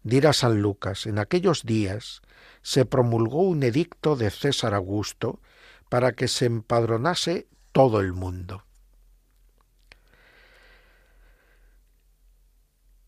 [0.03, 2.23] Dirá San Lucas, en aquellos días
[2.63, 5.41] se promulgó un edicto de César Augusto
[5.89, 8.65] para que se empadronase todo el mundo.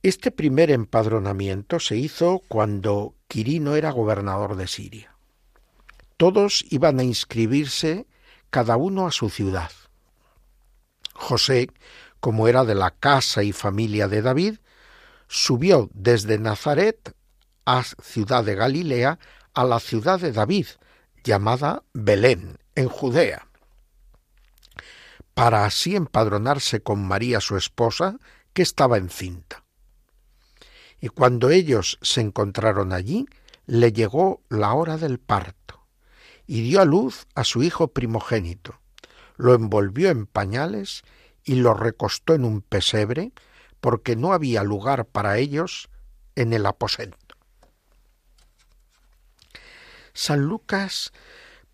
[0.02, 5.16] Este primer empadronamiento se hizo cuando Quirino era gobernador de Siria.
[6.18, 8.06] Todos iban a inscribirse
[8.50, 9.70] cada uno a su ciudad.
[11.14, 11.70] José,
[12.20, 14.58] como era de la casa y familia de David,
[15.28, 17.14] subió desde Nazaret
[17.64, 19.18] a ciudad de Galilea
[19.54, 20.66] a la ciudad de David,
[21.22, 23.46] llamada Belén, en Judea,
[25.32, 28.18] para así empadronarse con María su esposa,
[28.52, 29.64] que estaba encinta.
[31.00, 33.26] Y cuando ellos se encontraron allí,
[33.66, 35.86] le llegó la hora del parto,
[36.46, 38.80] y dio a luz a su hijo primogénito,
[39.36, 41.02] lo envolvió en pañales
[41.42, 43.32] y lo recostó en un pesebre,
[43.84, 45.90] porque no había lugar para ellos
[46.36, 47.36] en el aposento.
[50.14, 51.12] San Lucas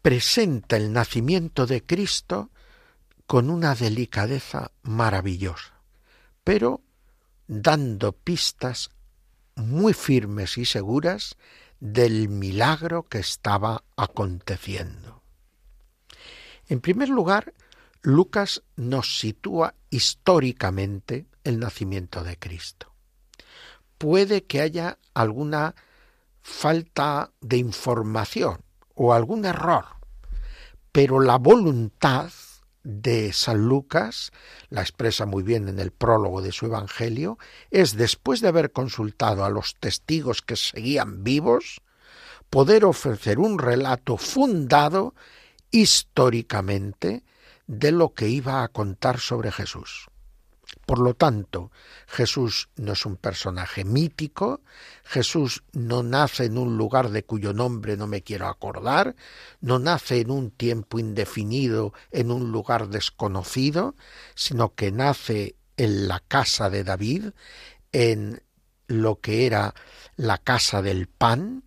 [0.02, 2.50] presenta el nacimiento de Cristo
[3.28, 5.72] con una delicadeza maravillosa,
[6.42, 6.80] pero
[7.46, 8.90] dando pistas
[9.54, 11.36] muy firmes y seguras
[11.78, 15.22] del milagro que estaba aconteciendo.
[16.66, 17.54] En primer lugar,
[18.02, 22.92] Lucas nos sitúa históricamente el nacimiento de Cristo.
[23.98, 25.74] Puede que haya alguna
[26.42, 28.62] falta de información
[28.94, 29.84] o algún error,
[30.92, 32.30] pero la voluntad
[32.82, 34.32] de San Lucas,
[34.70, 37.38] la expresa muy bien en el prólogo de su Evangelio,
[37.70, 41.82] es, después de haber consultado a los testigos que seguían vivos,
[42.48, 45.14] poder ofrecer un relato fundado
[45.70, 47.22] históricamente
[47.66, 50.09] de lo que iba a contar sobre Jesús.
[50.90, 51.70] Por lo tanto,
[52.08, 54.60] Jesús no es un personaje mítico,
[55.04, 59.14] Jesús no nace en un lugar de cuyo nombre no me quiero acordar,
[59.60, 63.94] no nace en un tiempo indefinido, en un lugar desconocido,
[64.34, 67.26] sino que nace en la casa de David,
[67.92, 68.42] en
[68.88, 69.76] lo que era
[70.16, 71.62] la casa del pan,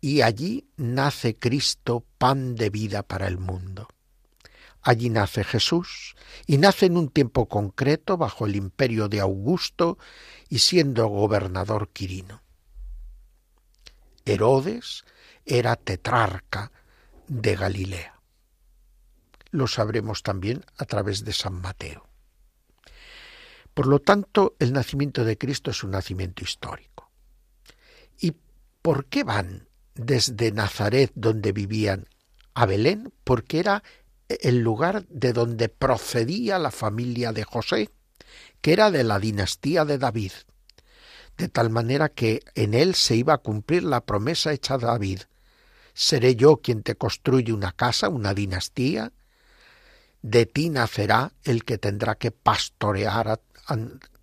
[0.00, 3.86] y allí nace Cristo, pan de vida para el mundo.
[4.82, 9.98] Allí nace Jesús y nace en un tiempo concreto bajo el imperio de Augusto
[10.48, 12.42] y siendo gobernador Quirino.
[14.24, 15.04] Herodes
[15.44, 16.70] era tetrarca
[17.26, 18.20] de Galilea.
[19.50, 22.06] Lo sabremos también a través de San Mateo.
[23.72, 27.10] Por lo tanto, el nacimiento de Cristo es un nacimiento histórico.
[28.20, 28.34] ¿Y
[28.82, 32.08] por qué van desde Nazaret, donde vivían,
[32.54, 33.12] a Belén?
[33.24, 33.82] Porque era
[34.28, 37.90] el lugar de donde procedía la familia de José,
[38.60, 40.32] que era de la dinastía de David,
[41.36, 45.20] de tal manera que en él se iba a cumplir la promesa hecha a David.
[45.94, 49.12] ¿Seré yo quien te construye una casa, una dinastía?
[50.22, 53.40] De ti nacerá el que tendrá que pastorear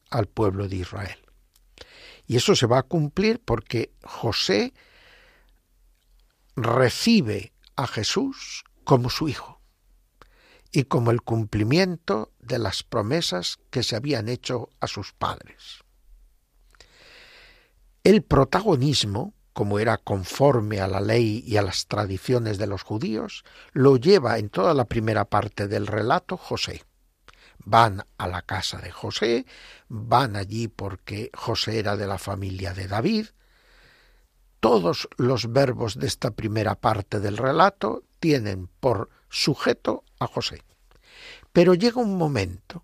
[0.10, 1.18] al pueblo de Israel.
[2.28, 4.74] Y eso se va a cumplir porque José
[6.56, 9.55] recibe a Jesús como su hijo
[10.76, 15.86] y como el cumplimiento de las promesas que se habían hecho a sus padres.
[18.04, 23.46] El protagonismo, como era conforme a la ley y a las tradiciones de los judíos,
[23.72, 26.84] lo lleva en toda la primera parte del relato José.
[27.60, 29.46] Van a la casa de José,
[29.88, 33.28] van allí porque José era de la familia de David.
[34.60, 40.65] Todos los verbos de esta primera parte del relato tienen por sujeto a José.
[41.56, 42.84] Pero llega un momento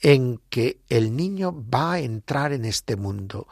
[0.00, 3.48] en que el niño va a entrar en este mundo,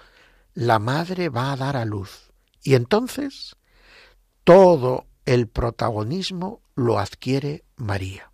[0.52, 2.30] la madre va a dar a luz,
[2.62, 3.56] y entonces
[4.44, 8.30] todo el protagonismo lo adquiere María.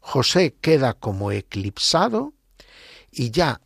[0.00, 2.32] José queda como eclipsado
[3.10, 3.60] y ya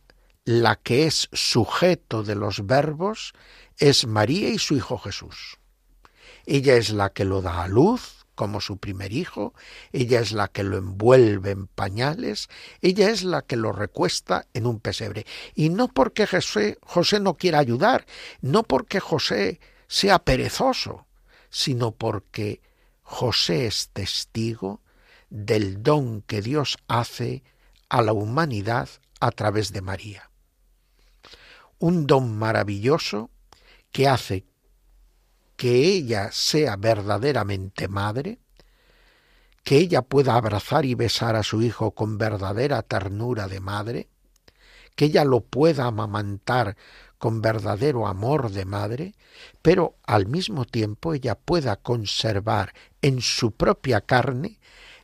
[0.45, 3.33] la que es sujeto de los verbos
[3.77, 5.59] es María y su Hijo Jesús.
[6.47, 9.53] Ella es la que lo da a luz, como su primer hijo,
[9.91, 12.49] ella es la que lo envuelve en pañales,
[12.81, 15.27] ella es la que lo recuesta en un pesebre.
[15.53, 18.07] Y no porque José, José no quiera ayudar,
[18.41, 21.05] no porque José sea perezoso,
[21.51, 22.63] sino porque
[23.03, 24.81] José es testigo
[25.29, 27.43] del don que Dios hace
[27.89, 28.89] a la humanidad
[29.19, 30.31] a través de María.
[31.77, 33.29] Un don maravilloso
[33.91, 34.45] que hace
[35.61, 38.39] que ella sea verdaderamente madre,
[39.63, 44.09] que ella pueda abrazar y besar a su hijo con verdadera ternura de madre,
[44.95, 46.77] que ella lo pueda amamantar
[47.19, 49.13] con verdadero amor de madre,
[49.61, 54.59] pero al mismo tiempo ella pueda conservar en su propia carne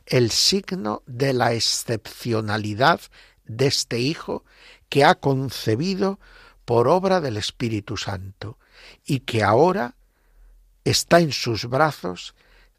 [0.06, 3.00] el signo de la excepcionalidad
[3.44, 4.44] de este Hijo
[4.88, 6.18] que ha concebido
[6.64, 8.58] por obra del Espíritu Santo
[9.06, 9.94] y que ahora
[10.90, 12.34] está en sus brazos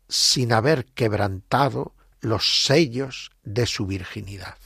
[0.08, 4.58] sin haber quebrantado los sellos de su virginidad.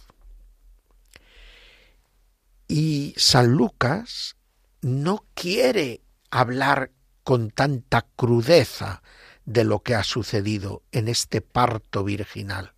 [2.68, 4.38] Y San Lucas
[4.82, 6.92] no quiere hablar
[7.24, 9.04] con tanta crudeza
[9.46, 12.74] de lo que ha sucedido en este parto virginal,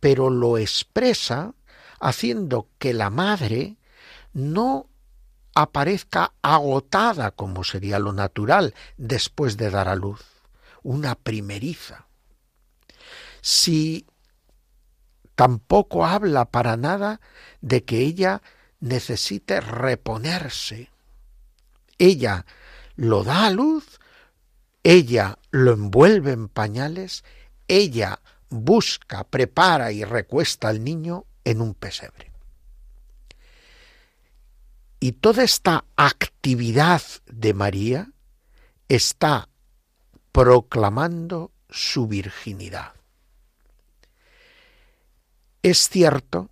[0.00, 1.54] pero lo expresa
[2.00, 3.76] haciendo que la madre
[4.32, 4.88] no
[5.54, 10.24] aparezca agotada como sería lo natural después de dar a luz,
[10.82, 12.06] una primeriza.
[13.40, 14.06] Si
[15.34, 17.20] tampoco habla para nada
[17.60, 18.42] de que ella
[18.80, 20.90] necesite reponerse.
[21.98, 22.44] Ella
[22.96, 24.00] lo da a luz,
[24.82, 27.24] ella lo envuelve en pañales,
[27.68, 32.33] ella busca, prepara y recuesta al niño en un pesebre.
[35.04, 38.10] Y toda esta actividad de María
[38.88, 39.50] está
[40.32, 42.94] proclamando su virginidad.
[45.62, 46.48] Es cierto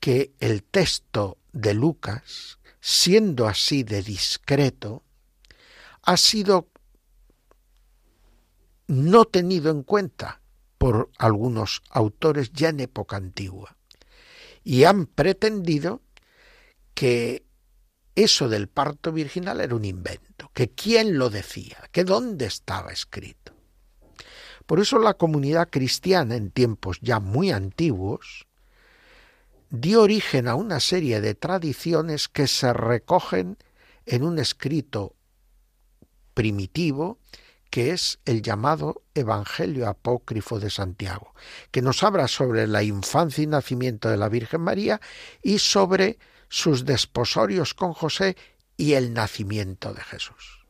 [0.00, 5.04] que el texto de Lucas, siendo así de discreto,
[6.02, 6.70] ha sido
[8.88, 10.40] no tenido en cuenta
[10.76, 13.76] por algunos autores ya en época antigua
[14.64, 16.02] y han pretendido
[16.94, 17.44] que
[18.14, 23.52] eso del parto virginal era un invento, que quién lo decía, que dónde estaba escrito.
[24.66, 28.46] Por eso la comunidad cristiana en tiempos ya muy antiguos
[29.70, 33.58] dio origen a una serie de tradiciones que se recogen
[34.06, 35.16] en un escrito
[36.32, 37.18] primitivo
[37.74, 41.34] que es el llamado Evangelio Apócrifo de Santiago,
[41.72, 45.00] que nos habla sobre la infancia y nacimiento de la Virgen María
[45.42, 46.18] y sobre
[46.48, 48.36] sus desposorios con José
[48.76, 50.64] y el nacimiento de Jesús.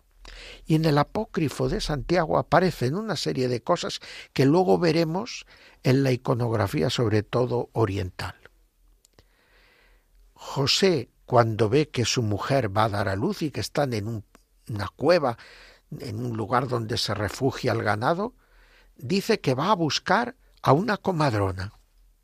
[0.67, 4.01] Y en el apócrifo de Santiago aparecen una serie de cosas
[4.33, 5.47] que luego veremos
[5.83, 8.35] en la iconografía, sobre todo oriental.
[10.33, 14.25] José, cuando ve que su mujer va a dar a luz y que están en
[14.69, 15.39] una cueva,
[16.01, 18.35] en un lugar donde se refugia el ganado,
[18.97, 21.73] dice que va a buscar a una comadrona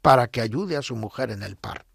[0.03, 1.90] para que ayude a su mujer en el parto.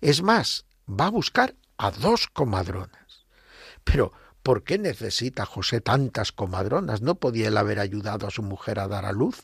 [0.00, 3.26] Es más, va a buscar a dos comadronas.
[3.84, 7.02] Pero, ¿por qué necesita José tantas comadronas?
[7.02, 9.42] ¿No podía él haber ayudado a su mujer a dar a luz?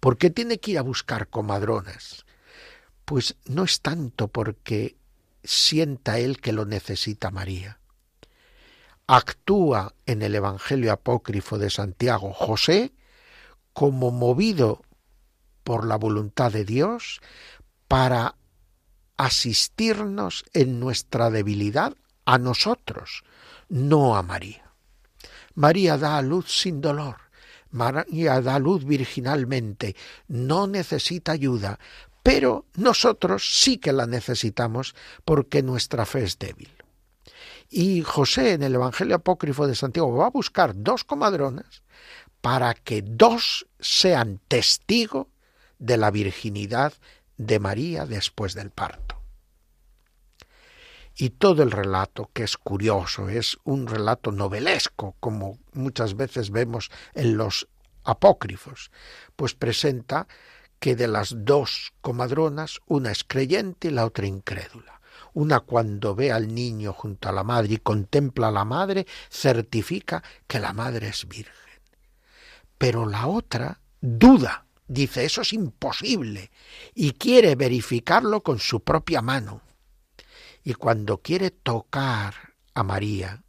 [0.00, 2.24] ¿Por qué tiene que ir a buscar comadronas?
[3.04, 4.96] Pues no es tanto porque
[5.42, 7.78] sienta él que lo necesita María.
[9.06, 12.92] Actúa en el Evangelio apócrifo de Santiago José
[13.72, 14.82] como movido
[15.64, 17.20] por la voluntad de Dios
[17.88, 18.34] para
[19.18, 21.94] asistirnos en nuestra debilidad
[22.24, 23.24] a nosotros,
[23.68, 24.72] no a María.
[25.54, 27.16] María da a luz sin dolor.
[27.70, 29.94] María da luz virginalmente,
[30.28, 31.78] no necesita ayuda,
[32.22, 34.94] pero nosotros sí que la necesitamos
[35.24, 36.70] porque nuestra fe es débil.
[37.68, 41.82] Y José en el Evangelio Apócrifo de Santiago va a buscar dos comadronas
[42.40, 45.28] para que dos sean testigo
[45.78, 46.94] de la virginidad
[47.38, 49.16] de María después del parto.
[51.16, 56.90] Y todo el relato, que es curioso, es un relato novelesco, como muchas veces vemos
[57.14, 57.66] en los
[58.04, 58.92] apócrifos,
[59.34, 60.28] pues presenta
[60.78, 65.00] que de las dos comadronas, una es creyente y la otra incrédula.
[65.34, 70.22] Una cuando ve al niño junto a la madre y contempla a la madre, certifica
[70.46, 71.54] que la madre es virgen.
[72.78, 76.50] Pero la otra duda dice eso es imposible
[76.94, 79.62] y quiere verificarlo con su propia mano.
[80.64, 83.44] Y cuando quiere tocar a María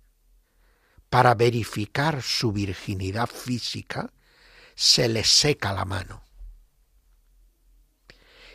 [1.10, 4.14] para verificar su virginidad física,
[4.76, 6.24] se le seca la mano.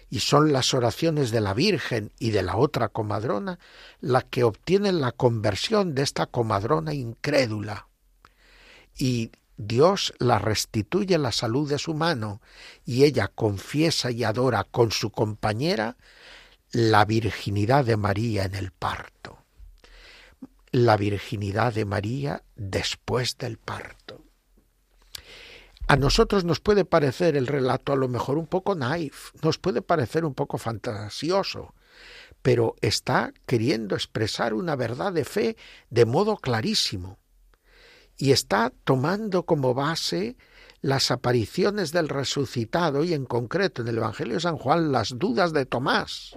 [0.09, 3.59] Y son las oraciones de la Virgen y de la otra comadrona
[4.01, 7.89] las que obtienen la conversión de esta comadrona incrédula.
[8.97, 12.41] Y Dios la restituye la salud de su mano
[12.85, 15.97] y ella confiesa y adora con su compañera
[16.73, 19.39] la virginidad de María en el parto,
[20.73, 24.25] la virginidad de María después del parto.
[25.87, 29.83] A nosotros nos puede parecer el relato a lo mejor un poco naif, nos puede
[29.83, 31.75] parecer un poco fantasioso,
[32.43, 35.57] pero está queriendo expresar una verdad de fe
[35.91, 37.19] de modo clarísimo
[38.17, 40.37] y está tomando como base
[40.81, 45.53] las apariciones del resucitado y en concreto en el Evangelio de San Juan las dudas
[45.53, 46.37] de Tomás.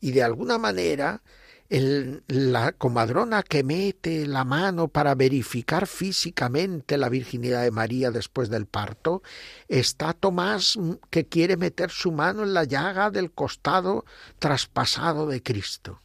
[0.00, 1.22] Y de alguna manera
[1.70, 8.66] la comadrona que mete la mano para verificar físicamente la virginidad de María después del
[8.66, 9.22] parto,
[9.68, 10.76] está Tomás
[11.10, 14.04] que quiere meter su mano en la llaga del costado
[14.40, 16.02] traspasado de Cristo.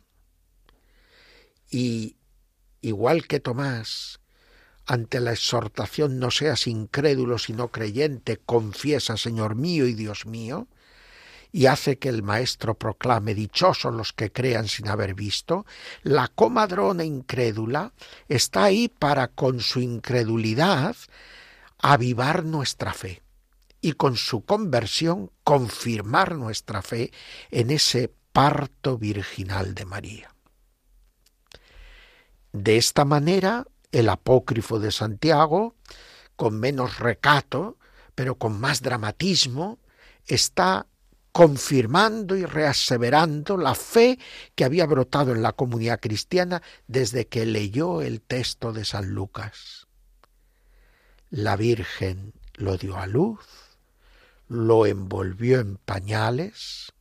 [1.72, 2.18] Y
[2.82, 4.20] igual que Tomás,
[4.86, 10.67] ante la exhortación no seas incrédulo sino creyente, confiesa Señor mío y Dios mío,
[11.51, 15.65] y hace que el maestro proclame dichosos los que crean sin haber visto,
[16.03, 17.93] la comadrona incrédula
[18.27, 20.97] está ahí para con su incredulidad
[21.79, 23.21] avivar nuestra fe
[23.79, 27.11] y con su conversión confirmar nuestra fe
[27.51, 30.36] en ese parto virginal de María.
[32.51, 33.65] De esta manera,
[33.95, 35.75] el apócrifo de Santiago,
[36.35, 37.77] con menos recato,
[38.13, 39.79] pero con más dramatismo,
[40.27, 40.85] está
[41.31, 44.19] confirmando y reaseverando la fe
[44.53, 49.87] que había brotado en la comunidad cristiana desde que leyó el texto de San Lucas.
[51.29, 53.45] La Virgen lo dio a luz,
[54.49, 56.91] lo envolvió en pañales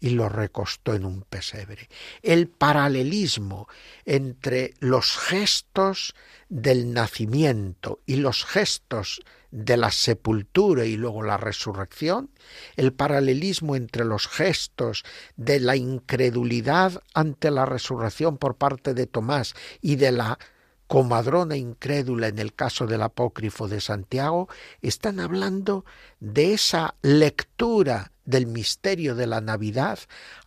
[0.00, 1.88] y lo recostó en un pesebre.
[2.22, 3.68] El paralelismo
[4.06, 6.14] entre los gestos
[6.48, 9.20] del nacimiento y los gestos
[9.50, 12.30] de la sepultura y luego la resurrección,
[12.76, 15.04] el paralelismo entre los gestos
[15.36, 20.38] de la incredulidad ante la resurrección por parte de Tomás y de la
[20.86, 24.48] comadrona incrédula en el caso del apócrifo de Santiago,
[24.82, 25.84] están hablando
[26.18, 29.98] de esa lectura del misterio de la Navidad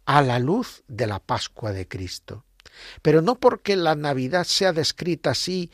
[0.05, 2.45] a la luz de la Pascua de Cristo.
[3.01, 5.71] Pero no porque la Navidad sea descrita así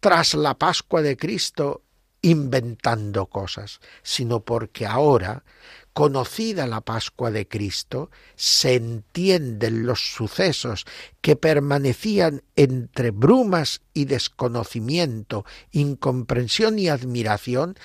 [0.00, 1.82] tras la Pascua de Cristo
[2.20, 5.44] inventando cosas, sino porque ahora,
[5.92, 10.84] conocida la Pascua de Cristo, se entienden los sucesos
[11.20, 17.76] que permanecían entre brumas y desconocimiento, incomprensión y admiración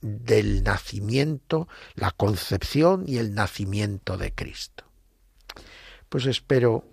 [0.00, 4.84] del nacimiento, la concepción y el nacimiento de Cristo.
[6.08, 6.84] Pues espero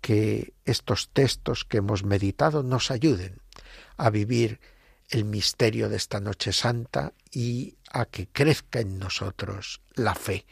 [0.00, 3.40] que estos textos que hemos meditado nos ayuden
[3.96, 4.60] a vivir
[5.10, 10.46] el misterio de esta noche santa y a que crezca en nosotros la fe,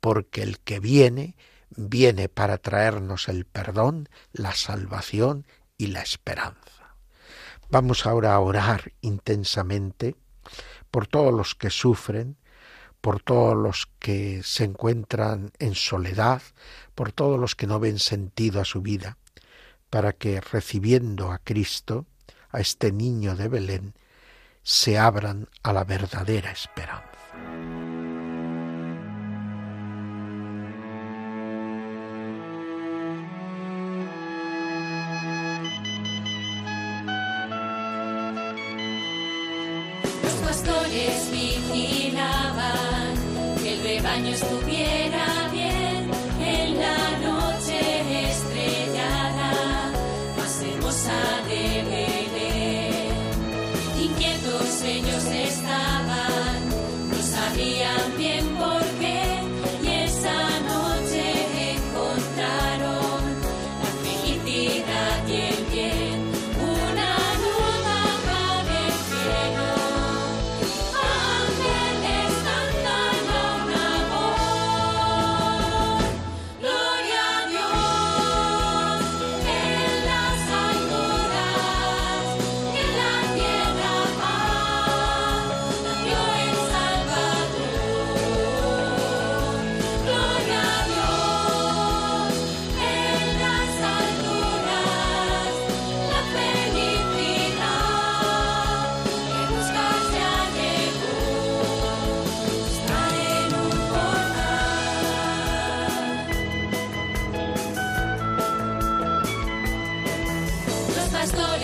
[0.00, 1.36] porque el que viene,
[1.70, 5.46] viene para traernos el perdón, la salvación
[5.78, 6.96] y la esperanza.
[7.70, 10.16] Vamos ahora a orar intensamente
[10.94, 12.36] por todos los que sufren,
[13.00, 16.40] por todos los que se encuentran en soledad,
[16.94, 19.18] por todos los que no ven sentido a su vida,
[19.90, 22.06] para que recibiendo a Cristo,
[22.48, 23.94] a este niño de Belén,
[24.62, 27.83] se abran a la verdadera esperanza.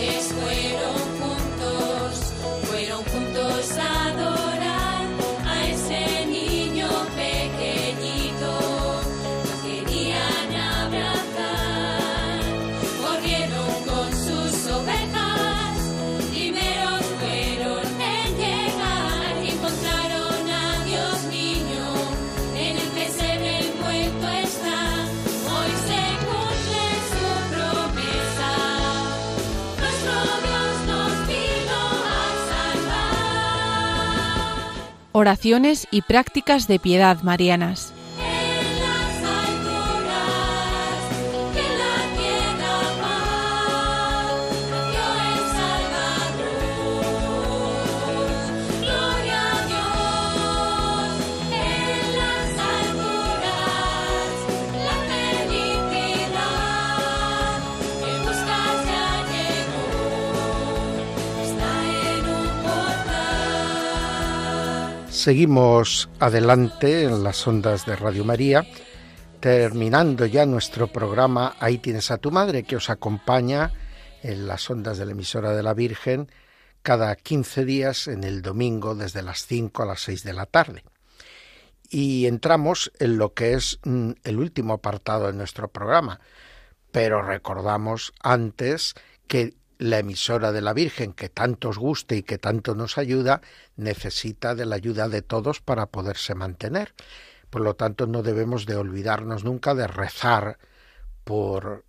[0.01, 0.90] Los pastores
[35.21, 37.93] Oraciones y prácticas de piedad marianas.
[65.21, 68.67] Seguimos adelante en las ondas de Radio María,
[69.39, 73.71] terminando ya nuestro programa Ahí tienes a tu madre, que os acompaña
[74.23, 76.33] en las ondas de la emisora de la Virgen
[76.81, 80.85] cada 15 días en el domingo desde las 5 a las 6 de la tarde.
[81.91, 86.21] Y entramos en lo que es mm, el último apartado de nuestro programa,
[86.93, 88.95] pero recordamos antes
[89.29, 93.41] que la emisora de la Virgen, que tanto os guste y que tanto nos ayuda,
[93.77, 96.95] necesita de la ayuda de todos para poderse mantener.
[97.49, 100.59] Por lo tanto, no debemos de olvidarnos nunca de rezar
[101.25, 101.87] por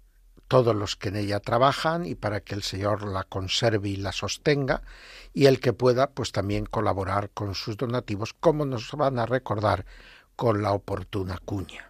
[0.48, 4.14] todos los que en ella trabajan y para que el Señor la conserve y la
[4.14, 4.84] sostenga
[5.34, 9.86] y el que pueda pues también colaborar con sus donativos como nos van a recordar
[10.38, 11.90] con la oportuna cuña.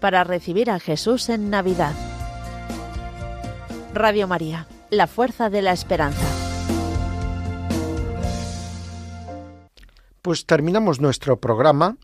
[0.00, 1.94] para recibir a Jesús en Navidad.
[3.94, 6.26] Radio María, la fuerza de la esperanza.
[10.22, 11.96] Pues terminamos nuestro programa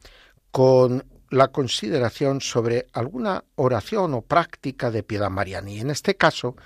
[0.51, 5.71] con la consideración sobre alguna oración o práctica de piedad mariana.
[5.71, 6.57] Y en este caso,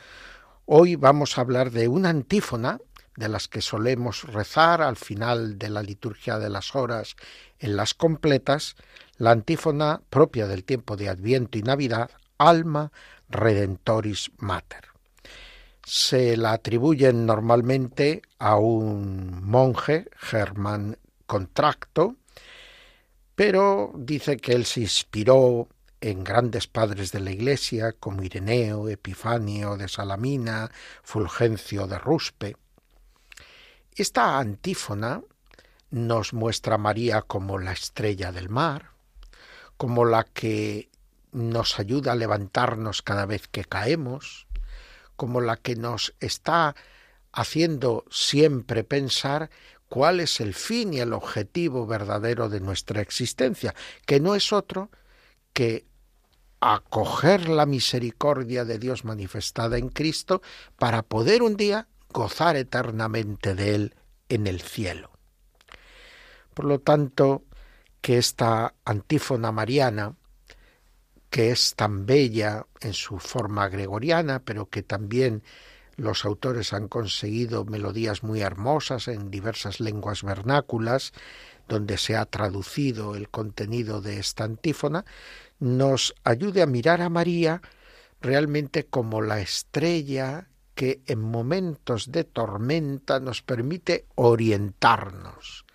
[0.67, 2.79] hoy vamos a hablar de una antífona
[3.17, 7.17] de las que solemos rezar al final de la liturgia de las horas
[7.59, 8.77] en las completas,
[9.19, 12.93] la antífona propia del tiempo de Adviento y Navidad, Alma
[13.29, 14.87] Redentoris Mater.
[15.85, 20.97] Se la atribuyen normalmente a un monje, Germán
[21.27, 22.17] Contracto,
[23.35, 25.69] pero dice que él se inspiró
[26.01, 30.71] en grandes padres de la Iglesia como Ireneo, Epifanio de Salamina,
[31.03, 32.57] Fulgencio de Ruspe.
[34.01, 35.21] Esta antífona
[35.91, 38.93] nos muestra a María como la estrella del mar,
[39.77, 40.89] como la que
[41.33, 44.47] nos ayuda a levantarnos cada vez que caemos,
[45.17, 46.75] como la que nos está
[47.31, 49.51] haciendo siempre pensar
[49.91, 53.75] cuál es el fin y el objetivo verdadero de nuestra existencia,
[54.07, 54.91] que no es otro
[55.53, 55.85] que
[56.61, 60.41] acoger la misericordia de Dios manifestada en Cristo
[60.79, 63.95] para poder un día gozar eternamente de Él
[64.29, 65.11] en el cielo.
[66.55, 67.45] Por lo tanto,
[68.01, 70.17] que esta antífona mariana,
[71.29, 75.43] que es tan bella en su forma gregoriana, pero que también
[75.97, 81.13] los autores han conseguido melodías muy hermosas en diversas lenguas vernáculas,
[81.69, 85.05] donde se ha traducido el contenido de esta antífona,
[85.61, 87.63] nos ayude a mirar a María
[88.21, 90.50] realmente como la estrella
[90.81, 95.67] que en momentos de tormenta nos permite orientarnos.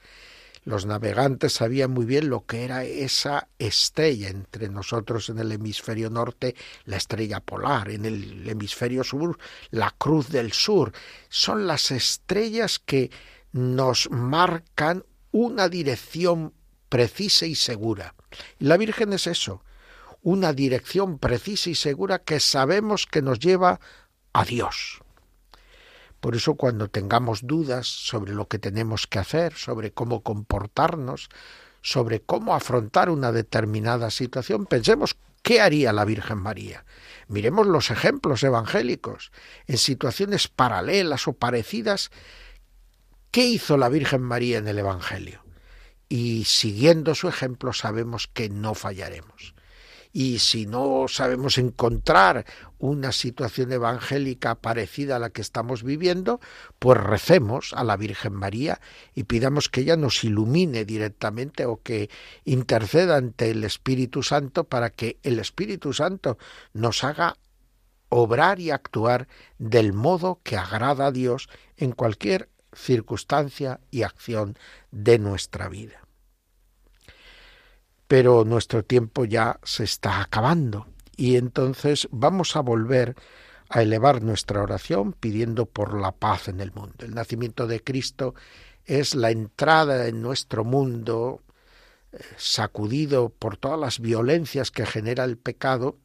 [0.63, 6.09] Los navegantes sabían muy bien lo que era esa estrella entre nosotros en el hemisferio
[6.09, 9.37] norte, la estrella polar, en el hemisferio sur,
[9.69, 10.91] la cruz del sur.
[11.29, 13.11] Son las estrellas que
[13.51, 16.51] nos marcan una dirección
[16.89, 18.15] precisa y segura.
[18.57, 19.63] La Virgen es eso,
[20.23, 23.79] una dirección precisa y segura que sabemos que nos lleva
[24.35, 25.01] a Dios.
[26.19, 31.29] Por eso cuando tengamos dudas sobre lo que tenemos que hacer, sobre cómo comportarnos,
[31.81, 36.85] sobre cómo afrontar una determinada situación, pensemos qué haría la Virgen María.
[37.29, 39.31] Miremos los ejemplos evangélicos
[39.67, 42.11] en situaciones paralelas o parecidas.
[43.31, 45.45] ¿Qué hizo la Virgen María en el Evangelio?
[46.09, 49.54] Y siguiendo su ejemplo sabemos que no fallaremos
[50.15, 52.45] y si no sabemos encontrar
[52.77, 56.39] una situación evangélica parecida a la que estamos viviendo,
[56.79, 58.79] pues recemos a la Virgen María
[59.13, 62.09] y pidamos que ella nos ilumine directamente o que
[62.45, 66.37] interceda ante el Espíritu Santo para que el Espíritu Santo
[66.71, 67.35] nos haga
[68.07, 74.57] obrar y actuar del modo que agrada a Dios en cualquier circunstancia y acción
[74.91, 76.04] de nuestra vida
[78.07, 83.15] pero nuestro tiempo ya se está acabando y entonces vamos a volver
[83.69, 87.05] a elevar nuestra oración pidiendo por la paz en el mundo.
[87.05, 88.35] El nacimiento de Cristo
[88.85, 91.41] es la entrada en nuestro mundo
[92.11, 95.97] eh, sacudido por todas las violencias que genera el pecado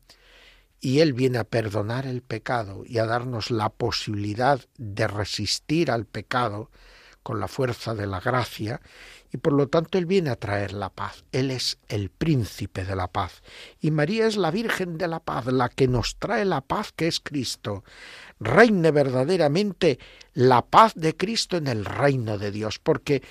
[0.81, 6.07] y Él viene a perdonar el pecado y a darnos la posibilidad de resistir al
[6.07, 6.71] pecado
[7.23, 8.81] con la fuerza de la gracia
[9.33, 11.25] y por lo tanto Él viene a traer la paz.
[11.33, 13.43] Él es el príncipe de la paz.
[13.81, 17.07] Y María es la Virgen de la paz, la que nos trae la paz que
[17.07, 17.85] es Cristo.
[18.41, 19.99] Reine verdaderamente
[20.35, 23.23] la paz de Cristo en el reino de Dios, porque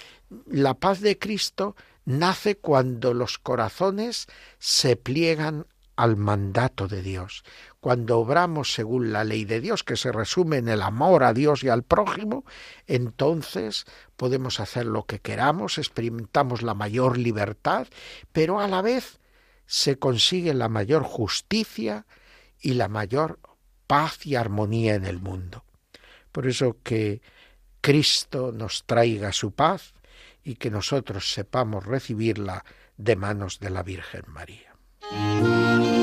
[0.47, 1.75] la paz de Cristo
[2.05, 4.27] nace cuando los corazones
[4.57, 5.65] se pliegan
[5.99, 7.43] al mandato de Dios.
[7.81, 11.61] Cuando obramos según la ley de Dios, que se resume en el amor a Dios
[11.61, 12.45] y al prójimo,
[12.87, 13.83] entonces
[14.15, 17.87] podemos hacer lo que queramos, experimentamos la mayor libertad,
[18.31, 19.19] pero a la vez
[19.65, 22.05] se consigue la mayor justicia
[22.61, 23.37] y la mayor
[23.85, 25.65] paz y armonía en el mundo.
[26.31, 27.21] Por eso que
[27.81, 29.93] Cristo nos traiga su paz
[30.45, 32.63] y que nosotros sepamos recibirla
[32.95, 34.68] de manos de la Virgen María.
[35.11, 35.98] El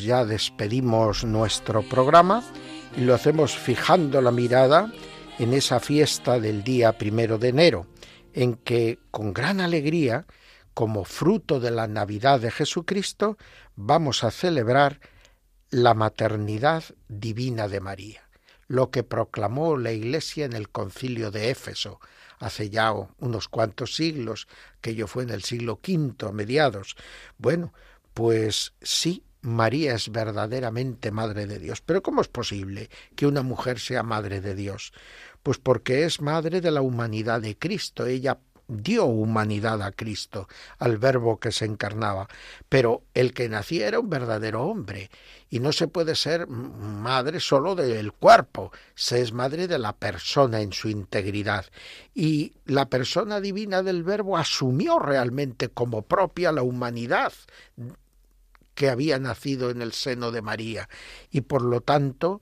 [0.00, 2.42] pues ya despedimos nuestro programa
[2.96, 4.90] y lo hacemos fijando la mirada
[5.38, 7.86] en esa fiesta del día primero de enero,
[8.32, 10.24] en que con gran alegría,
[10.72, 13.36] como fruto de la Navidad de Jesucristo,
[13.76, 15.00] vamos a celebrar
[15.68, 18.22] la maternidad divina de María,
[18.68, 22.00] lo que proclamó la Iglesia en el concilio de Éfeso
[22.38, 24.48] hace ya unos cuantos siglos,
[24.80, 26.96] que yo fue en el siglo V a mediados.
[27.36, 27.74] Bueno,
[28.14, 31.80] pues sí, María es verdaderamente Madre de Dios.
[31.80, 34.92] Pero ¿cómo es posible que una mujer sea Madre de Dios?
[35.42, 38.06] Pues porque es Madre de la humanidad de Cristo.
[38.06, 38.38] Ella
[38.70, 42.28] dio humanidad a Cristo, al verbo que se encarnaba,
[42.68, 45.10] pero el que nacía era un verdadero hombre
[45.48, 50.60] y no se puede ser madre solo del cuerpo, se es madre de la persona
[50.60, 51.66] en su integridad
[52.14, 57.32] y la persona divina del verbo asumió realmente como propia la humanidad
[58.80, 60.88] que había nacido en el seno de María
[61.30, 62.40] y por lo tanto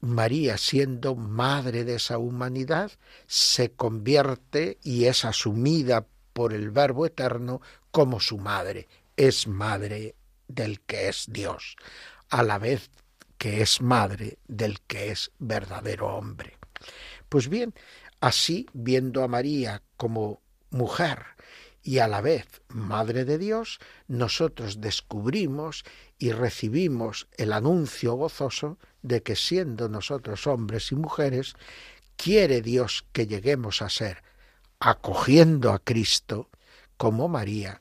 [0.00, 2.90] María, siendo madre de esa humanidad,
[3.28, 7.60] se convierte y es asumida por el Verbo Eterno
[7.92, 8.88] como su madre.
[9.16, 10.16] Es madre
[10.48, 11.76] del que es Dios,
[12.28, 12.90] a la vez
[13.38, 16.58] que es madre del que es verdadero hombre.
[17.28, 17.72] Pues bien,
[18.18, 21.31] así, viendo a María como mujer
[21.82, 25.84] y a la vez Madre de Dios, nosotros descubrimos
[26.18, 31.54] y recibimos el anuncio gozoso de que siendo nosotros hombres y mujeres,
[32.16, 34.22] quiere Dios que lleguemos a ser,
[34.78, 36.48] acogiendo a Cristo
[36.96, 37.80] como María,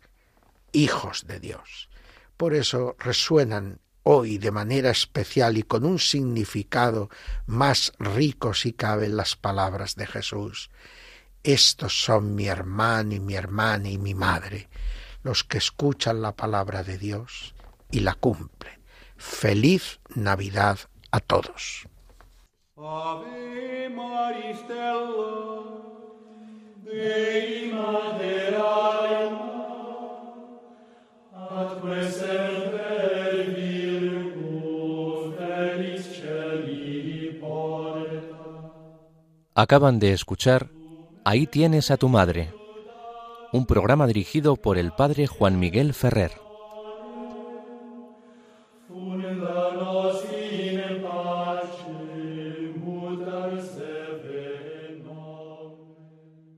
[0.72, 1.90] hijos de Dios.
[2.38, 7.10] Por eso resuenan hoy de manera especial y con un significado
[7.46, 10.72] más rico si caben las palabras de Jesús.
[11.44, 14.70] Estos son mi hermano y mi hermana y mi madre,
[15.24, 17.56] los que escuchan la palabra de Dios
[17.90, 18.80] y la cumplen.
[19.18, 20.78] Feliz Navidad
[21.10, 21.88] a todos.
[39.54, 40.70] Acaban de escuchar
[41.24, 42.52] Ahí tienes a tu madre,
[43.54, 46.32] un programa dirigido por el padre Juan Miguel Ferrer.